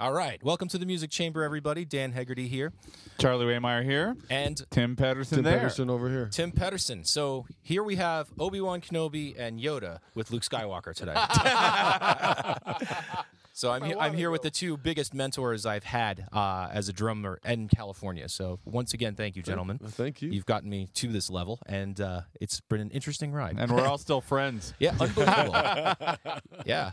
[0.00, 0.42] All right.
[0.42, 1.84] Welcome to the Music Chamber, everybody.
[1.84, 2.72] Dan Hegarty here.
[3.18, 4.16] Charlie Waymeyer here.
[4.30, 5.58] And Tim Pedersen Tim there.
[5.58, 6.26] Pedersen over here.
[6.32, 7.04] Tim Patterson.
[7.04, 11.12] So here we have Obi Wan Kenobi and Yoda with Luke Skywalker today.
[13.52, 16.94] so I'm, he- I'm here with the two biggest mentors I've had uh, as a
[16.94, 18.26] drummer in California.
[18.30, 19.80] So once again, thank you, gentlemen.
[19.84, 20.30] Uh, Thank you.
[20.30, 23.56] You've gotten me to this level, and uh, it's been an interesting ride.
[23.58, 24.72] And we're all still friends.
[24.78, 25.54] yeah, unbelievable.
[26.64, 26.92] yeah.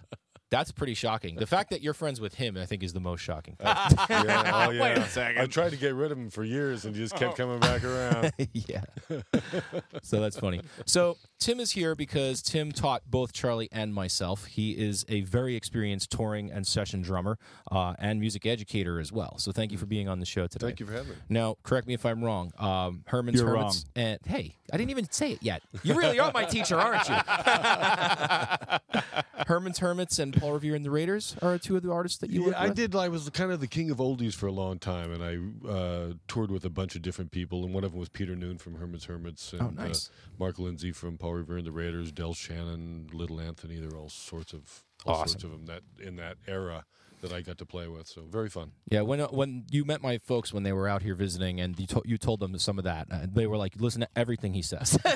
[0.50, 1.36] That's pretty shocking.
[1.36, 3.58] The fact that you're friends with him, I think, is the most shocking.
[3.62, 3.92] yeah,
[4.68, 4.82] oh, yeah.
[4.82, 5.42] Wait a second.
[5.42, 7.84] I tried to get rid of him for years and he just kept coming back
[7.84, 8.32] around.
[8.54, 8.84] yeah.
[10.02, 10.62] so that's funny.
[10.86, 14.46] So Tim is here because Tim taught both Charlie and myself.
[14.46, 17.38] He is a very experienced touring and session drummer
[17.70, 19.38] uh, and music educator as well.
[19.40, 20.68] So thank you for being on the show today.
[20.68, 21.16] Thank you for having me.
[21.28, 22.54] Now, correct me if I'm wrong.
[22.58, 25.62] Um, Herman's You're Hermits and hey, I didn't even say it yet.
[25.84, 27.16] You really are my teacher, aren't you?
[29.46, 32.42] Herman's Hermits and Paul Revere and the Raiders are two of the artists that you
[32.42, 32.76] Yeah, work I with?
[32.76, 32.96] did.
[32.96, 36.14] I was kind of the king of oldies for a long time, and I uh,
[36.28, 37.64] toured with a bunch of different people.
[37.66, 40.10] And one of them was Peter Noone from Herman's Hermits, and Oh, nice.
[40.10, 43.80] uh, Mark Lindsay from Paul Revere and the Raiders, Del Shannon, Little Anthony.
[43.80, 45.52] There are all sorts of all sorts Awesome.
[45.52, 46.86] of them that in that era
[47.22, 48.08] that I got to play with.
[48.08, 48.72] So very fun.
[48.90, 51.80] Yeah, when uh, when you met my folks when they were out here visiting, and
[51.80, 54.54] you, to- you told them some of that, uh, they were like, "Listen to everything
[54.54, 54.98] he says."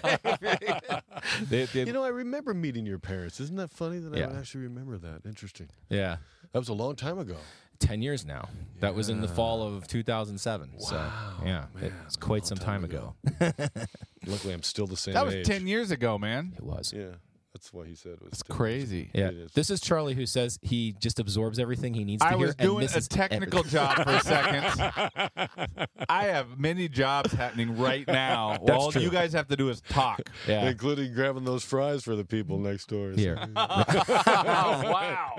[1.49, 3.39] They- they- You know, I remember meeting your parents.
[3.39, 4.25] Isn't that funny that Yeah.
[4.25, 5.21] I would actually remember that?
[5.25, 5.69] Interesting.
[5.89, 6.17] yeah,
[6.51, 7.37] That was a long time ago.
[7.79, 8.49] ten years now.
[8.79, 10.79] That was in the fall of 2007.
[10.79, 13.15] so Wow, yeah, man, it's quite some time time ago.
[14.27, 15.45] Luckily, I'm still the same That was age.
[15.47, 16.53] 10 years ago, man.
[16.57, 16.93] It was.
[16.95, 17.15] Yeah,
[17.53, 18.29] that's what he said was.
[18.33, 19.09] It's crazy.
[19.13, 19.51] Yeah, It is.
[19.51, 22.55] this is Charlie who says he just absorbs everything he needs to I hear was
[22.57, 23.71] and doing a technical everything.
[23.71, 25.87] job for a second.
[26.09, 28.57] I have many jobs happening right now.
[28.65, 29.01] That's All true.
[29.01, 30.21] you guys have to do is talk.
[30.47, 32.67] Yeah, including grabbing those fries for the people mm-hmm.
[32.67, 33.11] next door.
[33.11, 33.37] here.
[33.55, 33.83] oh,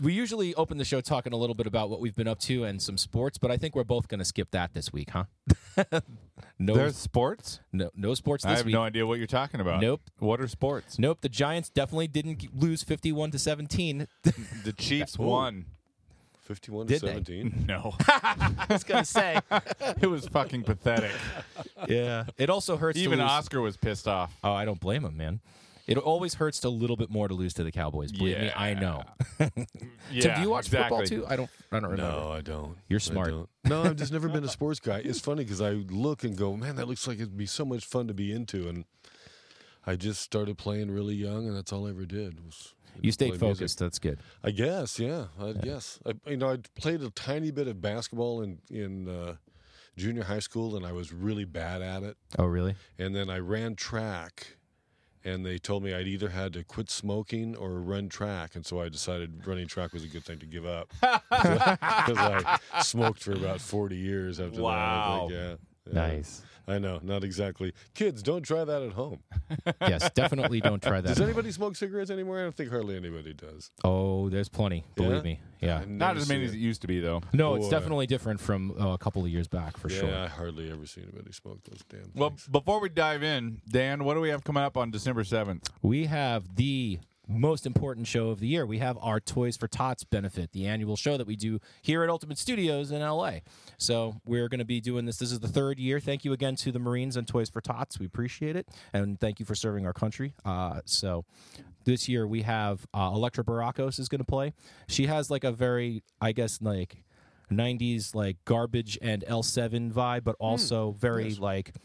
[0.00, 2.64] we usually open the show talking a little bit about what we've been up to
[2.64, 5.24] and some sports, but I think we're both going to skip that this week, huh?
[6.58, 7.60] no, There's sports?
[7.72, 8.74] no, no sports I have week.
[8.74, 9.80] no idea what you're talking about.
[9.80, 10.02] Nope.
[10.18, 10.98] What are sports?
[10.98, 11.18] Nope.
[11.22, 14.06] The Giants definitely didn't lose fifty-one to seventeen.
[14.64, 15.66] The Chiefs won.
[16.42, 17.12] Fifty-one Did to they?
[17.12, 17.64] seventeen.
[17.66, 17.94] No.
[18.08, 19.40] I was going to say.
[20.00, 21.10] it was fucking pathetic.
[21.88, 22.24] yeah.
[22.38, 22.98] It also hurts.
[22.98, 23.32] Even to lose.
[23.32, 24.32] Oscar was pissed off.
[24.44, 25.40] Oh, I don't blame him, man.
[25.86, 28.10] It always hurts a little bit more to lose to the Cowboys.
[28.10, 29.02] Believe me, I know.
[29.38, 29.48] Yeah,
[30.20, 31.06] Tim, do you watch exactly.
[31.06, 31.26] football too?
[31.28, 31.50] I don't.
[31.70, 32.12] I don't remember.
[32.12, 32.76] No, I don't.
[32.88, 33.30] You're smart.
[33.30, 33.48] don't.
[33.68, 34.98] No, I've just never been a sports guy.
[35.04, 37.84] It's funny because I look and go, man, that looks like it'd be so much
[37.84, 38.84] fun to be into, and
[39.84, 42.44] I just started playing really young, and that's all I ever did.
[42.44, 43.58] Was You stayed play music.
[43.58, 43.78] focused.
[43.80, 44.20] That's good.
[44.44, 45.98] I guess, yeah, I guess.
[46.06, 49.36] I, you know, I played a tiny bit of basketball in in uh,
[49.96, 52.16] junior high school, and I was really bad at it.
[52.38, 52.74] Oh, really?
[52.98, 54.56] And then I ran track,
[55.26, 58.54] and they told me I'd either had to quit smoking or run track.
[58.54, 62.58] And so I decided running track was a good thing to give up because I
[62.82, 65.26] smoked for about 40 years after Wow.
[65.28, 65.34] that.
[65.36, 65.92] I think, yeah.
[65.92, 66.08] Yeah.
[66.08, 66.42] Nice.
[66.68, 67.72] I know, not exactly.
[67.94, 69.20] Kids, don't try that at home.
[69.80, 71.08] yes, definitely don't try that.
[71.08, 72.40] Does anybody smoke cigarettes anymore?
[72.40, 73.70] I don't think hardly anybody does.
[73.84, 74.84] oh, there's plenty.
[74.96, 75.22] Believe Yeah?
[75.22, 75.40] me.
[75.60, 75.84] Yeah.
[75.86, 76.60] Not as many see as it it.
[76.60, 77.22] used to be, though.
[77.32, 80.14] No, it's definitely different from uh, a couple of years back for yeah, sure.
[80.14, 84.14] I hardly ever see anybody smoke those damn Well, before we dive in, Dan, what
[84.14, 85.68] do we have coming up on December 7th?
[85.82, 88.64] We have the most important show of the year.
[88.66, 92.08] We have our Toys for Tots benefit, the annual show that we do here at
[92.08, 93.38] Ultimate Studios in LA.
[93.78, 95.16] So we're going to be doing this.
[95.18, 95.98] This is the third year.
[96.00, 97.98] Thank you again to the Marines and Toys for Tots.
[97.98, 100.34] We appreciate it, and thank you for serving our country.
[100.44, 101.24] Uh, so
[101.84, 104.52] this year we have uh, Electra Barakos is going to play.
[104.88, 107.02] She has like a very, I guess, like.
[107.48, 111.76] 90s like garbage and L7 vibe, but also very like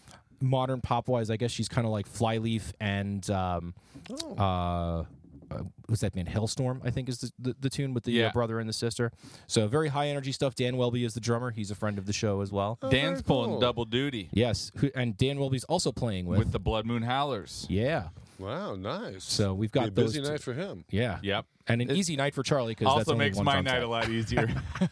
[0.41, 1.29] modern pop wise.
[1.29, 3.75] I guess she's kind of like Flyleaf and um,
[4.09, 4.33] Oh.
[4.37, 5.03] uh,
[5.51, 6.25] uh, what's that man?
[6.25, 9.11] Hellstorm, I think is the, the, the tune with the uh, brother and the sister.
[9.47, 10.55] So very high energy stuff.
[10.55, 11.51] Dan Welby is the drummer.
[11.51, 12.79] He's a friend of the show as well.
[12.81, 16.39] Oh, Dan's very pulling double duty Yes, who, and Dan Welby's also playing with.
[16.39, 17.65] with the Blood Moon Howlers.
[17.69, 19.23] yeah, Wow, nice.
[19.23, 20.31] So we've Be got a busy those two.
[20.33, 20.83] night for him.
[20.89, 21.45] yeah, Yep.
[21.67, 23.69] and an It easy night for Charlie because that's Also only makes one my night
[23.73, 23.83] set.
[23.83, 24.47] a lot easier.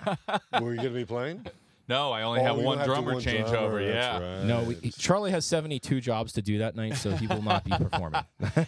[0.62, 1.46] Were you going to be playing?
[1.90, 3.50] No, I only Oh, have one have drummer one changeover.
[3.50, 4.20] drummer, Yeah.
[4.38, 4.46] right.
[4.46, 7.72] No, we, Charlie has seventy-two jobs to do that night, so he will not be
[7.78, 8.22] performing.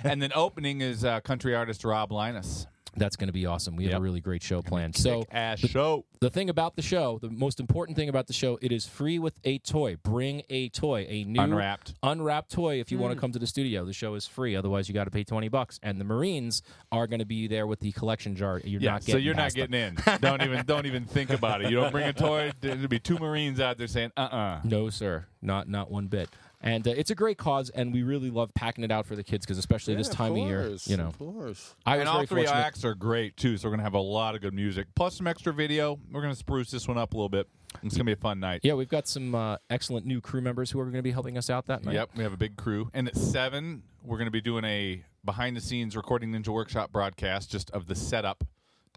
[0.03, 2.67] and then opening is uh, country artist Rob Linus.
[2.97, 3.75] That's going to be awesome.
[3.77, 3.99] We have Yep.
[3.99, 4.95] a really great show planned.
[4.97, 6.03] So ass show.
[6.19, 9.17] the thing about the show, the most important thing about the show, it is free
[9.17, 9.95] with a toy.
[10.03, 11.93] Bring a toy, a new Unwrapped.
[12.03, 13.03] unwrapped toy if you Hmm.
[13.03, 13.85] want to come to the studio.
[13.85, 14.55] The show is free.
[14.55, 15.79] Otherwise, you got to pay twenty bucks.
[15.81, 16.61] And the Marines
[16.91, 18.59] are going to be there with the collection jar.
[18.63, 19.71] You're Yeah, not so you're not past them.
[19.71, 20.19] getting in.
[20.21, 21.69] don't even don't even think about it.
[21.71, 22.51] You don't bring a toy.
[22.59, 26.29] There'll be two Marines out there saying, "Uh, uh No, sir, not not one bit.
[26.61, 29.23] And uh, it's a great cause, and we really love packing it out for the
[29.23, 31.75] kids because especially this time of, year, you know, of course.
[31.85, 32.59] I and all three fortunate.
[32.59, 33.57] acts are great too.
[33.57, 35.99] So we're gonna have a lot of good music, plus some extra video.
[36.11, 37.47] We're gonna spruce this one up a little bit.
[37.83, 38.61] It's gonna be a fun night.
[38.63, 41.37] Yeah, we've got some uh, excellent new crew members who are going to be helping
[41.37, 41.95] us out that night.
[41.95, 42.89] Yep, we have a big crew.
[42.93, 46.91] And at seven, we're going to be doing a behind the scenes recording ninja workshop
[46.91, 48.43] broadcast just of the setup.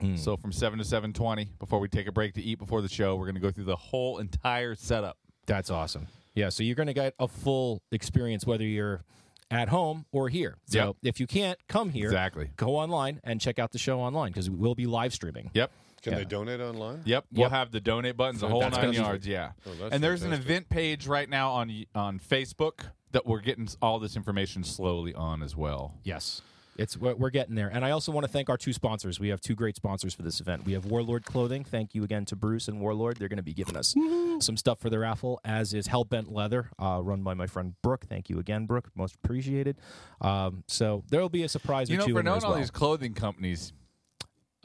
[0.00, 0.16] Hmm.
[0.16, 2.88] So from seven to seven twenty, before we take a break to eat before the
[2.88, 5.19] show, we're going to go through the whole entire setup.
[5.46, 6.08] That's awesome.
[6.34, 9.04] Yeah, so you're going to get a full experience whether you're
[9.50, 10.56] at home or here.
[10.66, 10.96] So Yep.
[11.02, 12.50] if you can't come here, Exactly.
[12.56, 15.50] go online and check out the show online because we'll be live streaming.
[15.54, 15.70] Yep.
[16.02, 16.19] Can Yeah.
[16.19, 17.02] they donate online?
[17.06, 17.50] Yep, we'll Yep.
[17.52, 19.26] have the donate buttons, the whole That's nine yards.
[19.26, 23.69] Yeah, Oh, and there's an event page right now on on Facebook that we're getting
[23.80, 25.94] all this information slowly on as well.
[26.02, 26.42] Yes.
[26.76, 29.21] It's we're we're getting there, and I also want to thank our two sponsors.
[29.21, 30.65] We have two great sponsors for this event.
[30.65, 31.65] We have Warlord Clothing.
[31.65, 33.17] Thank you again to Bruce and Warlord.
[33.17, 33.94] They're going to be giving us
[34.41, 38.06] some stuff for the raffle, as is Hellbent Leather, uh, run by my friend Brooke.
[38.09, 38.91] Thank you again, Brooke.
[38.94, 39.76] Most appreciated.
[40.21, 42.59] Um, so there will be a surprise You know, for knowing all well.
[42.59, 43.73] these clothing companies,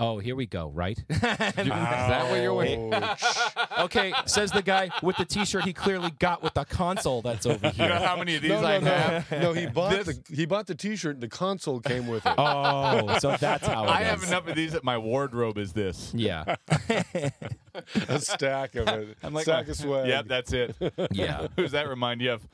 [0.01, 0.69] Oh, here we go.
[0.73, 0.97] Right.
[1.09, 2.93] is that what you're waiting?
[3.79, 7.67] okay, says the guy with the T-shirt he clearly got with the console that's over
[7.67, 7.99] You know here.
[8.07, 9.31] how many of these No, I no, have?
[9.31, 9.39] no.
[9.41, 11.15] no, he bought This- the he bought the T-shirt.
[11.15, 12.33] and The console came with it.
[12.39, 14.29] Oh, so that's how it I have is.
[14.29, 16.13] enough of these that my wardrobe is this.
[16.15, 16.55] Yeah,
[18.07, 19.17] a stack of it.
[19.23, 20.07] I'm like, stack of swag.
[20.07, 20.75] Yep, that's it.
[21.11, 21.47] yeah.
[21.55, 22.47] Who does that remind you of?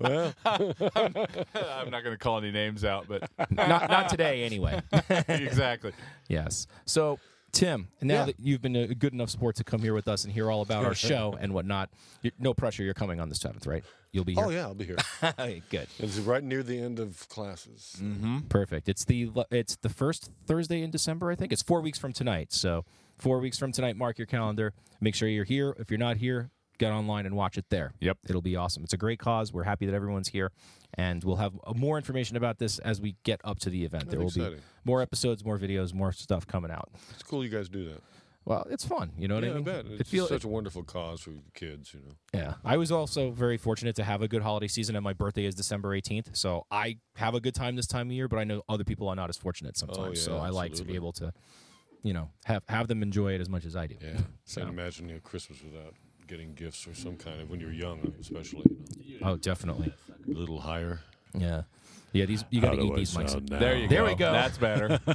[0.00, 4.80] Well, I'm not going to call any names out, but Not not today, anyway.
[5.28, 5.92] exactly.
[6.28, 6.66] Yes.
[6.84, 7.18] So,
[7.52, 8.24] Tim, now Yeah.
[8.26, 10.62] that you've been a good enough sport to come here with us and hear all
[10.62, 11.90] about our show and whatnot,
[12.22, 12.82] you no pressure.
[12.82, 13.84] You're coming on the seventh, right?
[14.12, 14.44] You'll be here.
[14.44, 14.96] oh yeah, I'll be here.
[15.22, 15.88] Okay, good.
[15.98, 17.96] It's right near the end of classes.
[18.00, 18.40] Mm-hmm.
[18.48, 18.88] Perfect.
[18.88, 21.52] It's the it's the first Thursday in December, I think.
[21.52, 22.52] It's four weeks from tonight.
[22.52, 22.84] So
[23.18, 24.72] four weeks from tonight, mark your calendar.
[25.00, 25.74] Make sure you're here.
[25.78, 27.92] If you're not here, get online and watch it there.
[28.00, 28.18] Yep.
[28.28, 28.84] It'll be awesome.
[28.84, 29.52] It's a great cause.
[29.52, 30.52] We're happy that everyone's here,
[30.94, 34.10] and we'll have uh, more information about this as we get up to the event.
[34.10, 36.90] there will be more episodes, more videos, more stuff coming out.
[37.14, 38.02] It's cool you guys do that.
[38.46, 39.10] Well, it's fun.
[39.18, 39.64] You know what yeah, I mean?
[39.64, 39.86] bet.
[39.86, 41.92] It feels, feel- such a wonderful cause for kids.
[41.92, 42.12] You know.
[42.32, 42.54] Yeah.
[42.64, 45.56] I was also very fortunate to have a good holiday season, and my birthday is
[45.56, 46.36] December 18th.
[46.36, 49.08] So I have a good time this time of year, but I know other people
[49.08, 50.22] are not as fortunate sometimes.
[50.22, 51.32] so Oh, yeah, I like to be able to,
[52.04, 53.96] you know, have, have them enjoy it as much as I do.
[54.00, 54.18] Yeah.
[54.44, 55.94] So- Can't imagine you know, Christmas without
[56.26, 58.64] getting gifts or some kind of when you're young, especially.
[59.04, 59.92] You Oh, definitely.
[60.26, 61.00] a little higher.
[61.34, 61.62] Yeah.
[62.12, 63.46] Yeah, these you got to eat these mics.
[63.48, 64.06] There you There go.
[64.08, 64.32] we go.
[64.32, 64.98] That's better.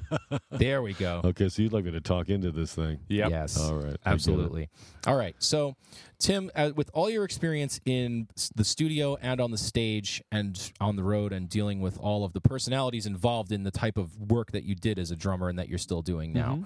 [0.52, 1.22] There we go.
[1.24, 3.00] Okay, so you'd like me to talk into this thing?
[3.08, 3.30] Yep.
[3.32, 3.58] Yes.
[3.60, 3.84] All right.
[3.86, 4.00] I get it.
[4.06, 4.70] Absolutely.
[5.08, 5.36] All right.
[5.40, 5.76] So,
[6.20, 10.98] Tim, uh, with all your experience in the studio and on the stage and on
[10.98, 14.52] the road and dealing with all of the personalities involved in the type of work
[14.52, 16.54] that you did as a drummer and that you're still doing now.
[16.56, 16.64] Mm-hmm.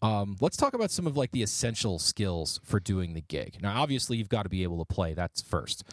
[0.00, 3.58] Um, let's talk about some of like the essential skills for doing the gig.
[3.60, 5.14] Now, obviously, you've got to be able to play.
[5.14, 5.84] That's first.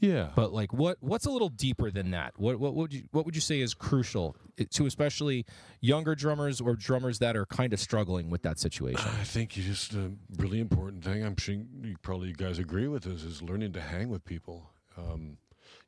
[0.00, 0.30] Yeah.
[0.34, 2.34] But like, what what's a little deeper than that?
[2.36, 4.36] What what would you what would you say is crucial
[4.70, 5.46] to especially
[5.80, 9.08] younger drummers or drummers that are kind of struggling with that situation?
[9.18, 11.24] I think you just a really important thing.
[11.24, 14.70] I'm sure you probably you guys agree with this is learning to hang with people.
[14.96, 15.38] Um,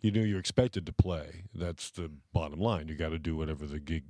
[0.00, 1.44] you know you're expected to play.
[1.54, 2.88] That's the bottom line.
[2.88, 4.04] You got to do whatever the gig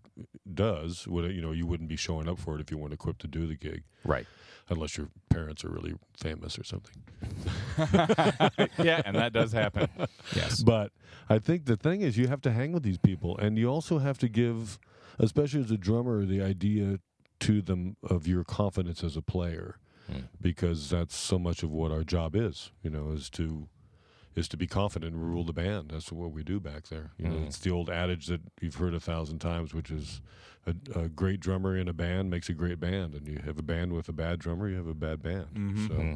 [0.52, 1.06] does.
[1.06, 3.28] What you know you wouldn't be showing up for it if you weren't equipped to
[3.28, 4.26] do the gig, Right.
[4.68, 7.02] unless your parents are really famous or something.
[8.78, 9.88] yeah, and that does happen.
[10.34, 10.62] Yes.
[10.62, 10.92] But
[11.28, 13.98] I think the thing is, you have to hang with these people, and you also
[13.98, 14.78] have to give,
[15.18, 16.99] especially as a drummer, the idea
[17.40, 19.78] to them of your confidence as a player,
[20.11, 20.20] hmm.
[20.40, 22.70] because that's so much of what our job is.
[22.82, 23.68] You know, is to
[24.37, 25.90] is to be confident and rule the band.
[25.90, 27.11] That's what we do back there.
[27.19, 27.45] You know, hmm.
[27.47, 30.21] it's the old adage that you've heard a thousand times, which is
[30.66, 33.62] a, a great drummer in a band makes a great band, and you have a
[33.62, 35.47] band with a bad drummer, you have a bad band.
[35.55, 35.87] Mm-hmm.
[35.88, 35.95] So.
[35.95, 36.14] Hmm.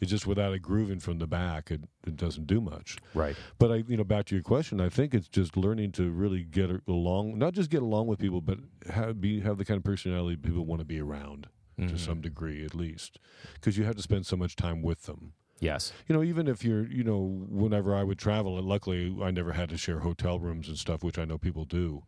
[0.00, 2.96] It's just without a grooving from the back, it, it doesn't do much.
[3.12, 3.36] Right.
[3.58, 6.42] But I, you know, back to your question, I think it's just learning to really
[6.42, 9.84] get along, not just get along with people, but have be have the kind of
[9.84, 11.48] personality people want to be around
[11.88, 12.22] to some mm-hmm.
[12.22, 13.18] degree, at least,
[13.54, 15.32] because you have to spend so much time with them.
[15.60, 15.92] Yes.
[16.08, 19.52] You know, even if you're, you know, whenever I would travel, and luckily I never
[19.52, 22.04] had to share hotel rooms and stuff, which I know people do.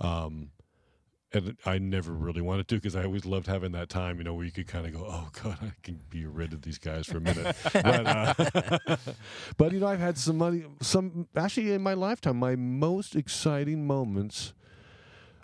[0.00, 0.50] Um,
[1.32, 4.32] and I never really wanted to because I always loved having that time, you know,
[4.32, 7.06] where you could kind of go, "Oh God, I can be rid of these guys
[7.06, 8.96] for a minute." but, uh,
[9.58, 13.86] but you know, I've had some money, some actually in my lifetime, my most exciting
[13.86, 14.54] moments.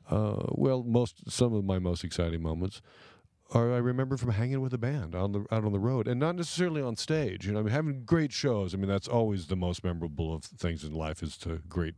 [0.08, 2.80] Uh, well, most some of my most exciting moments
[3.52, 6.18] are I remember from hanging with a band on the out on the road, and
[6.18, 7.46] not necessarily on stage.
[7.46, 8.74] You know, I mean, having great shows.
[8.74, 11.94] I mean, that's always the most memorable of things in life is to great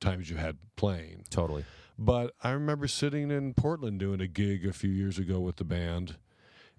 [0.00, 1.24] times you had playing.
[1.30, 1.64] Totally.
[1.98, 5.64] But I remember sitting in Portland doing a gig a few years ago with the
[5.64, 6.16] band,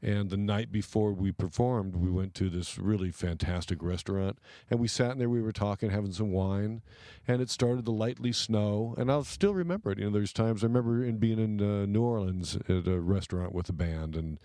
[0.02, 4.38] And the night before we performed, we went to this really fantastic restaurant,
[4.70, 5.30] and we sat in there.
[5.30, 6.84] We were talking, having some wine,
[7.28, 8.94] and it started to lightly snow.
[8.98, 9.98] And I'll still remember it.
[9.98, 13.56] You know, there's times I remember in being in uh, New Orleans at a restaurant
[13.56, 14.40] with a band, and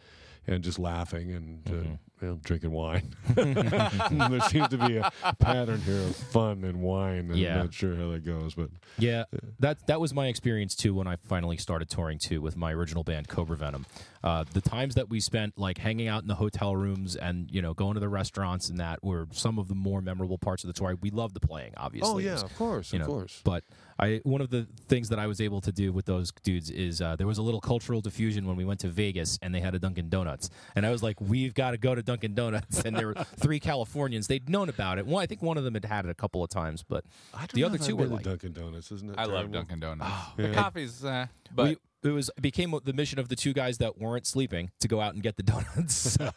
[0.47, 1.97] and just laughing and uh,
[2.29, 3.15] know, drinking wine.
[3.35, 7.31] there seems to be a pattern here of fun and wine.
[7.31, 7.55] And Yeah.
[7.55, 9.25] I'm not sure how that goes, but Yeah,
[9.61, 13.05] that that was my experience too when I finally started touring too with my original
[13.05, 13.87] band Cobra Venom.
[14.23, 17.61] Uh, the times that we spent like hanging out in the hotel rooms and you
[17.61, 20.69] know going to the restaurants and that were some of the more memorable parts of
[20.69, 20.97] the tour.
[21.01, 22.11] We loved the playing, obviously.
[22.13, 23.41] oh yeah, was- of course, of know, course.
[23.45, 23.65] But
[24.03, 27.01] I one of the things that I was able to do with those dudes is
[27.01, 29.75] uh, there was a little cultural diffusion when we went to Vegas and they had
[29.75, 32.97] a Dunkin' Donuts, and I was like, we've got to go to Dunkin' Donuts, and
[32.97, 34.27] there were three Californians.
[34.27, 35.07] They'd known about it.
[35.07, 37.41] One, I think one of them had had it a couple of times, but I
[37.41, 39.15] don't the know other if two I've were been to like Dunkin' Donuts, isn't it?
[39.19, 39.53] I love terrible?
[39.53, 40.11] Dunkin' Donuts.
[40.37, 40.47] yeah.
[40.49, 43.79] The coffee's, uh, but we, it was it became the mission of the two guys
[43.79, 45.95] that weren't sleeping to go out and get the donuts.
[45.95, 46.31] So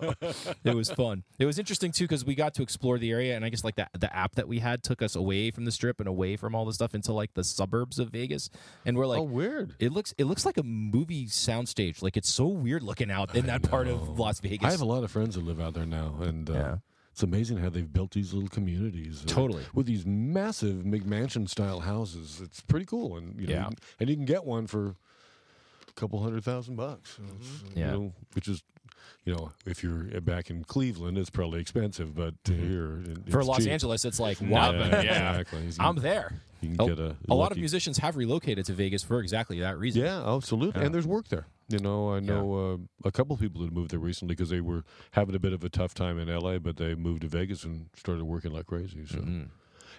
[0.63, 1.23] it was fun.
[1.39, 3.75] It was interesting too because we got to explore the area, and I guess like
[3.75, 6.53] the the app that we had took us away from the strip and away from
[6.55, 8.49] all the stuff into like the suburbs of Vegas,
[8.85, 9.19] and we're like.
[9.19, 9.75] oh, weird.
[9.79, 12.01] it looks it looks like a movie soundstage.
[12.01, 14.67] Like it's so weird looking out in that part of Las Vegas.
[14.67, 16.75] I have a lot of friends that live out there now, and uh, Yeah.
[17.11, 19.23] it's amazing how they've built these little communities.
[19.23, 19.63] uh, Totally.
[19.73, 22.39] with these massive McMansion style houses.
[22.43, 23.59] It's pretty cool, and you know, Yeah.
[23.61, 24.95] you can- and you can get one for
[25.95, 27.17] couple hundred thousand bucks.
[27.17, 27.91] So it's, uh, you Yeah.
[27.91, 28.63] know, which is.
[29.23, 33.43] You know, if you're back in Cleveland, it's probably expensive, but uh, here it- For
[33.43, 33.69] Los cheap.
[33.71, 34.71] Angeles, it's like wow.
[34.71, 34.99] yeah.
[35.39, 35.61] exactly.
[35.65, 36.31] You I'm there.
[36.61, 39.59] You A, can get a, a lot of musicians have relocated to Vegas for exactly
[39.61, 40.03] that reason.
[40.03, 40.79] Yeah, absolutely.
[40.79, 40.85] Yeah.
[40.87, 41.47] And there's work there.
[41.69, 42.53] You know, I know
[43.03, 45.63] uh, a couple people that moved there recently because they were having a bit of
[45.63, 49.05] a tough time in LA, but they moved to Vegas and started working like crazy.
[49.07, 49.43] So, Mm-hmm.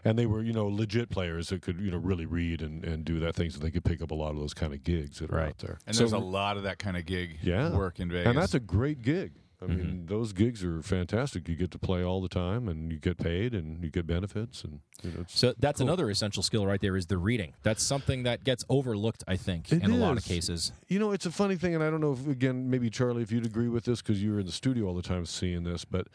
[0.09, 3.05] And they were you know legit players that could you know really read and, and
[3.05, 5.19] do that thing, so they could pick up a lot of those kind of gigs
[5.19, 5.49] that are Right.
[5.49, 5.79] out there.
[5.87, 7.77] and So- there's a lot of that kind of gig Yeah.
[7.77, 8.27] work in Vegas.
[8.29, 9.33] and that's a great gig.
[9.61, 9.77] I Mm-hmm.
[9.79, 11.49] mean, those gigs are fantastic.
[11.49, 14.63] You get to play all the time, and you get paid, and you get benefits,
[14.65, 15.87] and you know, So that's cool.
[15.89, 17.55] another essential skill right there is the reading.
[17.63, 20.73] That's something that gets overlooked, I think, It in a lot of cases.
[20.89, 23.33] You know, it's a funny thing, and I don't know if again, maybe Charlie, if
[23.33, 25.85] you'd agree with this because you were in the studio all the time seeing this,
[25.87, 26.09] but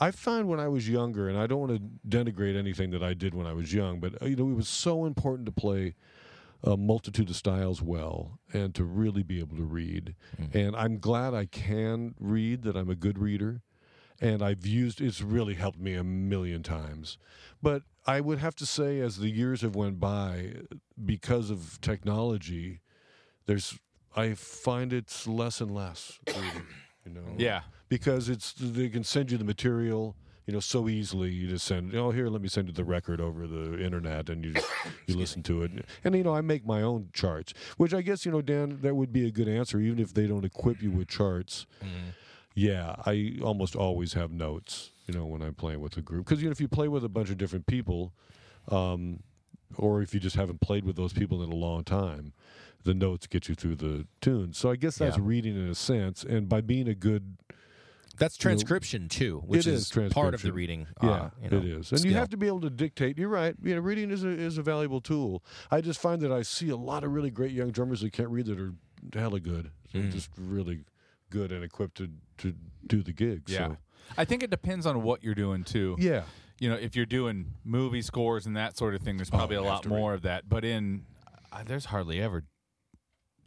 [0.00, 3.12] I found when I was younger, and I don't want to denigrate anything that I
[3.12, 5.94] did when I was young, but uh, you know, it was so important to play
[6.66, 10.14] a multitude of styles well and to really be able to read.
[10.40, 10.54] Mm.
[10.54, 13.62] And I'm glad I can read, that I'm a good reader.
[14.20, 17.18] And I've used it's really helped me a million times.
[17.62, 20.54] But I would have to say, as the years have went by,
[21.04, 22.80] because of technology,
[23.46, 23.78] there's
[24.16, 26.66] I find it's less and less reading,
[27.04, 27.34] you know.
[27.36, 27.62] yeah.
[27.88, 31.30] Because it's they can send you the material, you know, so easily.
[31.30, 34.44] You just send, oh, here, let me send you the record over the internet, and
[34.44, 34.68] you just,
[35.06, 35.84] you listen to it.
[36.04, 38.94] And you know, I make my own charts, which I guess you know, Dan, that
[38.94, 41.66] would be a good answer, even if they don't equip you with charts.
[42.54, 46.24] Yeah, I almost always have notes, you know, when I'm playing with a group.
[46.24, 48.14] Because, you know, if you play with a bunch of different people,
[48.68, 49.22] um,
[49.76, 52.32] or if you just haven't played with those people in a long time,
[52.84, 54.56] the notes get you through the tunes.
[54.56, 55.22] So I guess that's Yeah.
[55.26, 56.24] reading in a sense.
[56.24, 57.36] And by being a good,
[58.18, 60.86] That's You know, transcription too, which it is part of the reading.
[61.02, 61.92] yeah, uh, you know, it is.
[61.92, 63.18] And you have to be able to dictate.
[63.18, 63.54] You're right.
[63.62, 65.44] You know, reading is a, is a valuable tool.
[65.70, 68.30] I just find that I see a lot of really great young drummers that can't
[68.30, 68.72] read that are
[69.12, 69.70] hella good.
[69.94, 70.12] Mm.
[70.12, 70.80] just really
[71.30, 72.54] good and equipped to, to
[72.86, 73.42] do the gig.
[73.46, 73.58] Yeah.
[73.58, 73.76] So,
[74.16, 75.96] I think it depends on what you're doing too.
[75.98, 76.22] yeah.
[76.58, 79.62] You know, if you're doing movie scores and that sort of thing, there's probably you
[79.62, 80.48] a lot more of that.
[80.48, 81.04] But in
[81.52, 82.44] uh, there's hardly ever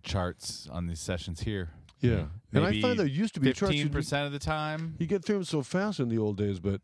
[0.04, 1.72] charts on these sessions here.
[2.02, 2.26] Yeah.
[2.54, 3.60] And I find there used to be charts.
[3.72, 4.96] Fifteen you- percent of the time.
[5.00, 6.82] You get through them so fast in the old days, but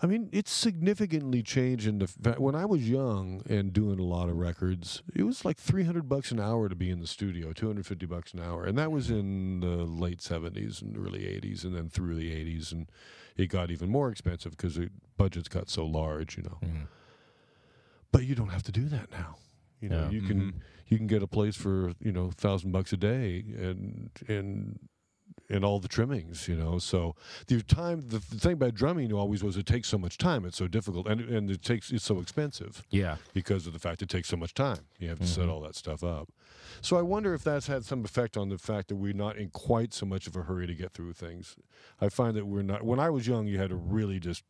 [0.00, 4.04] I mean, it's significantly changed in the fa- when I was young and doing a
[4.04, 5.02] lot of records.
[5.12, 7.86] It was like three hundred bucks an hour to be in the studio, two hundred
[7.86, 11.74] fifty bucks an hour, and that was in the late seventies and early eighties, and
[11.74, 12.88] then through the eighties, and
[13.36, 16.58] it got even more expensive because the budgets got so large, you know.
[16.62, 16.84] Mm-hmm.
[18.12, 19.36] But you don't have to do that now.
[19.80, 20.10] You know, Yeah.
[20.10, 24.10] you can you can get a place for you know thousand bucks a day and
[24.28, 24.78] and
[25.50, 26.78] and all the trimmings, you know.
[26.78, 27.14] So
[27.46, 30.44] the time, the, thing about drumming always was it takes so much time.
[30.44, 33.16] It's so difficult, and and it takes it's so expensive Yeah.
[33.32, 34.80] because of the fact it takes so much time.
[34.98, 35.52] You have to set mm-hmm.
[35.52, 36.28] all that stuff up.
[36.80, 39.48] So I wonder if that's had some effect on the fact that we're not in
[39.50, 41.56] quite so much of a hurry to get through things.
[42.00, 42.82] I find that we're not.
[42.82, 44.44] When I was young, you had to really just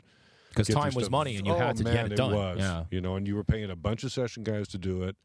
[0.49, 2.35] Because time was money and you Oh, had to man, get it done.
[2.35, 2.85] was, Yeah.
[2.91, 5.17] you know, and you were paying a bunch of session guys to do it,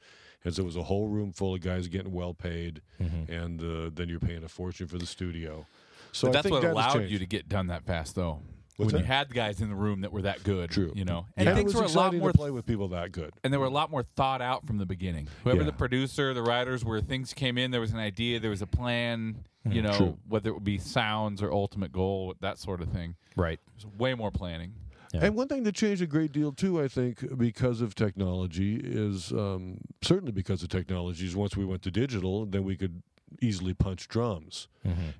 [0.46, 3.32] and so it was a whole room full of guys getting well paid, Mm-hmm.
[3.32, 5.66] and uh, then you're paying a fortune for the studio.
[6.12, 8.42] So that's what that allowed you to get done that fast, though.
[8.78, 9.08] What's when that?
[9.08, 10.92] you had guys in the room that were that good, True.
[10.96, 13.32] you know, and it things were a lot more play with people that good.
[13.44, 15.28] and they were a lot more thought out from the beginning.
[15.44, 15.66] Whoever Yeah.
[15.68, 18.68] the producer, the writers, where things came in, there was an idea, there was a
[18.68, 19.44] plan.
[19.70, 20.18] You know, True.
[20.28, 23.16] whether it would be sounds or ultimate goal, that sort of thing.
[23.38, 23.62] Right.
[23.76, 24.74] There's way more planning.
[25.13, 25.25] Yeah.
[25.25, 29.32] And one thing that changed a great deal too, I think, because of technology, is
[29.32, 31.36] um, certainly because of technologies.
[31.36, 33.03] Once we went to digital, then we could
[33.41, 34.67] easily punch drums,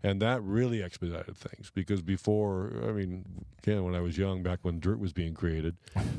[0.04, 1.72] and that really expedited things.
[1.74, 3.26] Because before, I mean,
[3.62, 5.76] again, when I was young, back when dirt was being created.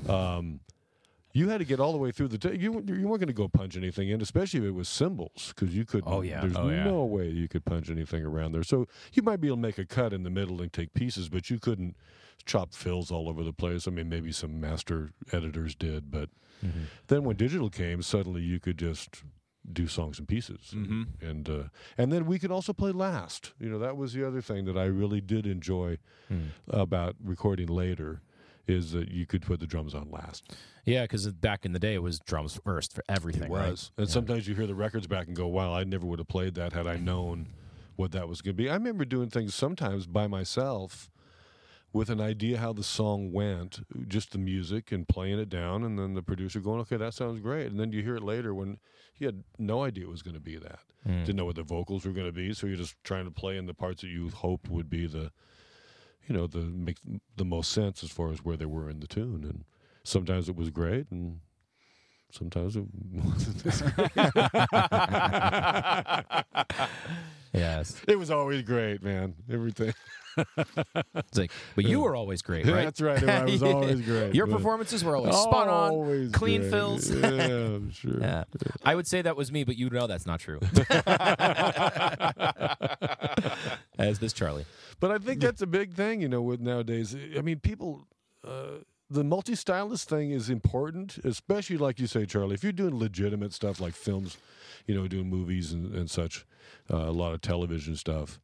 [0.09, 0.61] Um,
[1.35, 2.39] you had to get all the way through the.
[2.39, 5.53] T- you you weren't going to go punch anything in, especially if it was cymbals,
[5.55, 6.05] because you could.
[6.07, 6.41] Oh, yeah.
[6.41, 6.85] There's Oh, yeah.
[6.85, 8.63] no way you could punch anything around there.
[8.63, 11.29] So you might be able to make a cut in the middle and take pieces,
[11.29, 11.97] but you couldn't
[12.47, 13.87] chop fills all over the place.
[13.87, 16.31] I mean, maybe some master editors did, but
[17.09, 19.23] then when digital came, suddenly you could just
[19.71, 21.07] do songs and pieces, Mhm.
[21.23, 21.63] and uh,
[21.99, 23.53] and then we could also play last.
[23.59, 25.99] You know, that was the other thing that I really did enjoy
[26.69, 28.21] about recording later.
[28.67, 30.55] Is that you could put the drums on last?
[30.87, 33.51] Yeah, because back in the day, it was drums first for everything.
[33.51, 33.91] It right?
[33.99, 36.55] And sometimes you hear the records back and go, wow, I never would have played
[36.55, 37.49] that had I known
[37.97, 38.71] what that was going to be.
[38.71, 41.11] I remember doing things sometimes by myself
[41.93, 45.97] with an idea how the song went, just the music and playing it down, and
[45.97, 47.71] then the producer going, okay, that sounds great.
[47.71, 48.79] And then you hear it later when
[49.15, 50.81] he had no idea it was going to be that.
[51.07, 51.21] Hmm.
[51.21, 53.57] Didn't know what the vocals were going to be, so you're just trying to play
[53.57, 55.31] in the parts that you hoped would be the,
[56.29, 56.99] you know, the make
[57.37, 59.45] the most sense as far as where they were in the tune.
[59.45, 59.65] And
[60.05, 61.41] sometimes it was great, and
[62.31, 63.83] sometimes it wasn't as
[67.53, 68.01] Yes.
[68.09, 69.35] It was always great, man.
[69.51, 69.95] Everything.
[70.57, 72.85] It's like, but you were always great, right?
[72.85, 73.23] That's right.
[73.23, 74.35] I was always great.
[74.35, 76.71] Your performances were always spot on, clean great.
[76.73, 77.09] fills.
[77.09, 78.21] Yeah, sure.
[78.21, 78.43] Yeah.
[78.85, 80.59] I would say that was me, but you know that's not true.
[83.99, 84.67] As this Charlie.
[85.05, 87.15] But I think that's a big thing, you know, with nowadays.
[87.37, 88.07] I mean, people,
[88.43, 88.79] uh,
[89.11, 92.55] the multi-stylist thing is important, especially like you say, Charlie.
[92.55, 94.39] If you're doing legitimate stuff like films,
[94.87, 96.47] you know, doing movies and, and such,
[96.91, 98.41] uh, a lot of television stuff,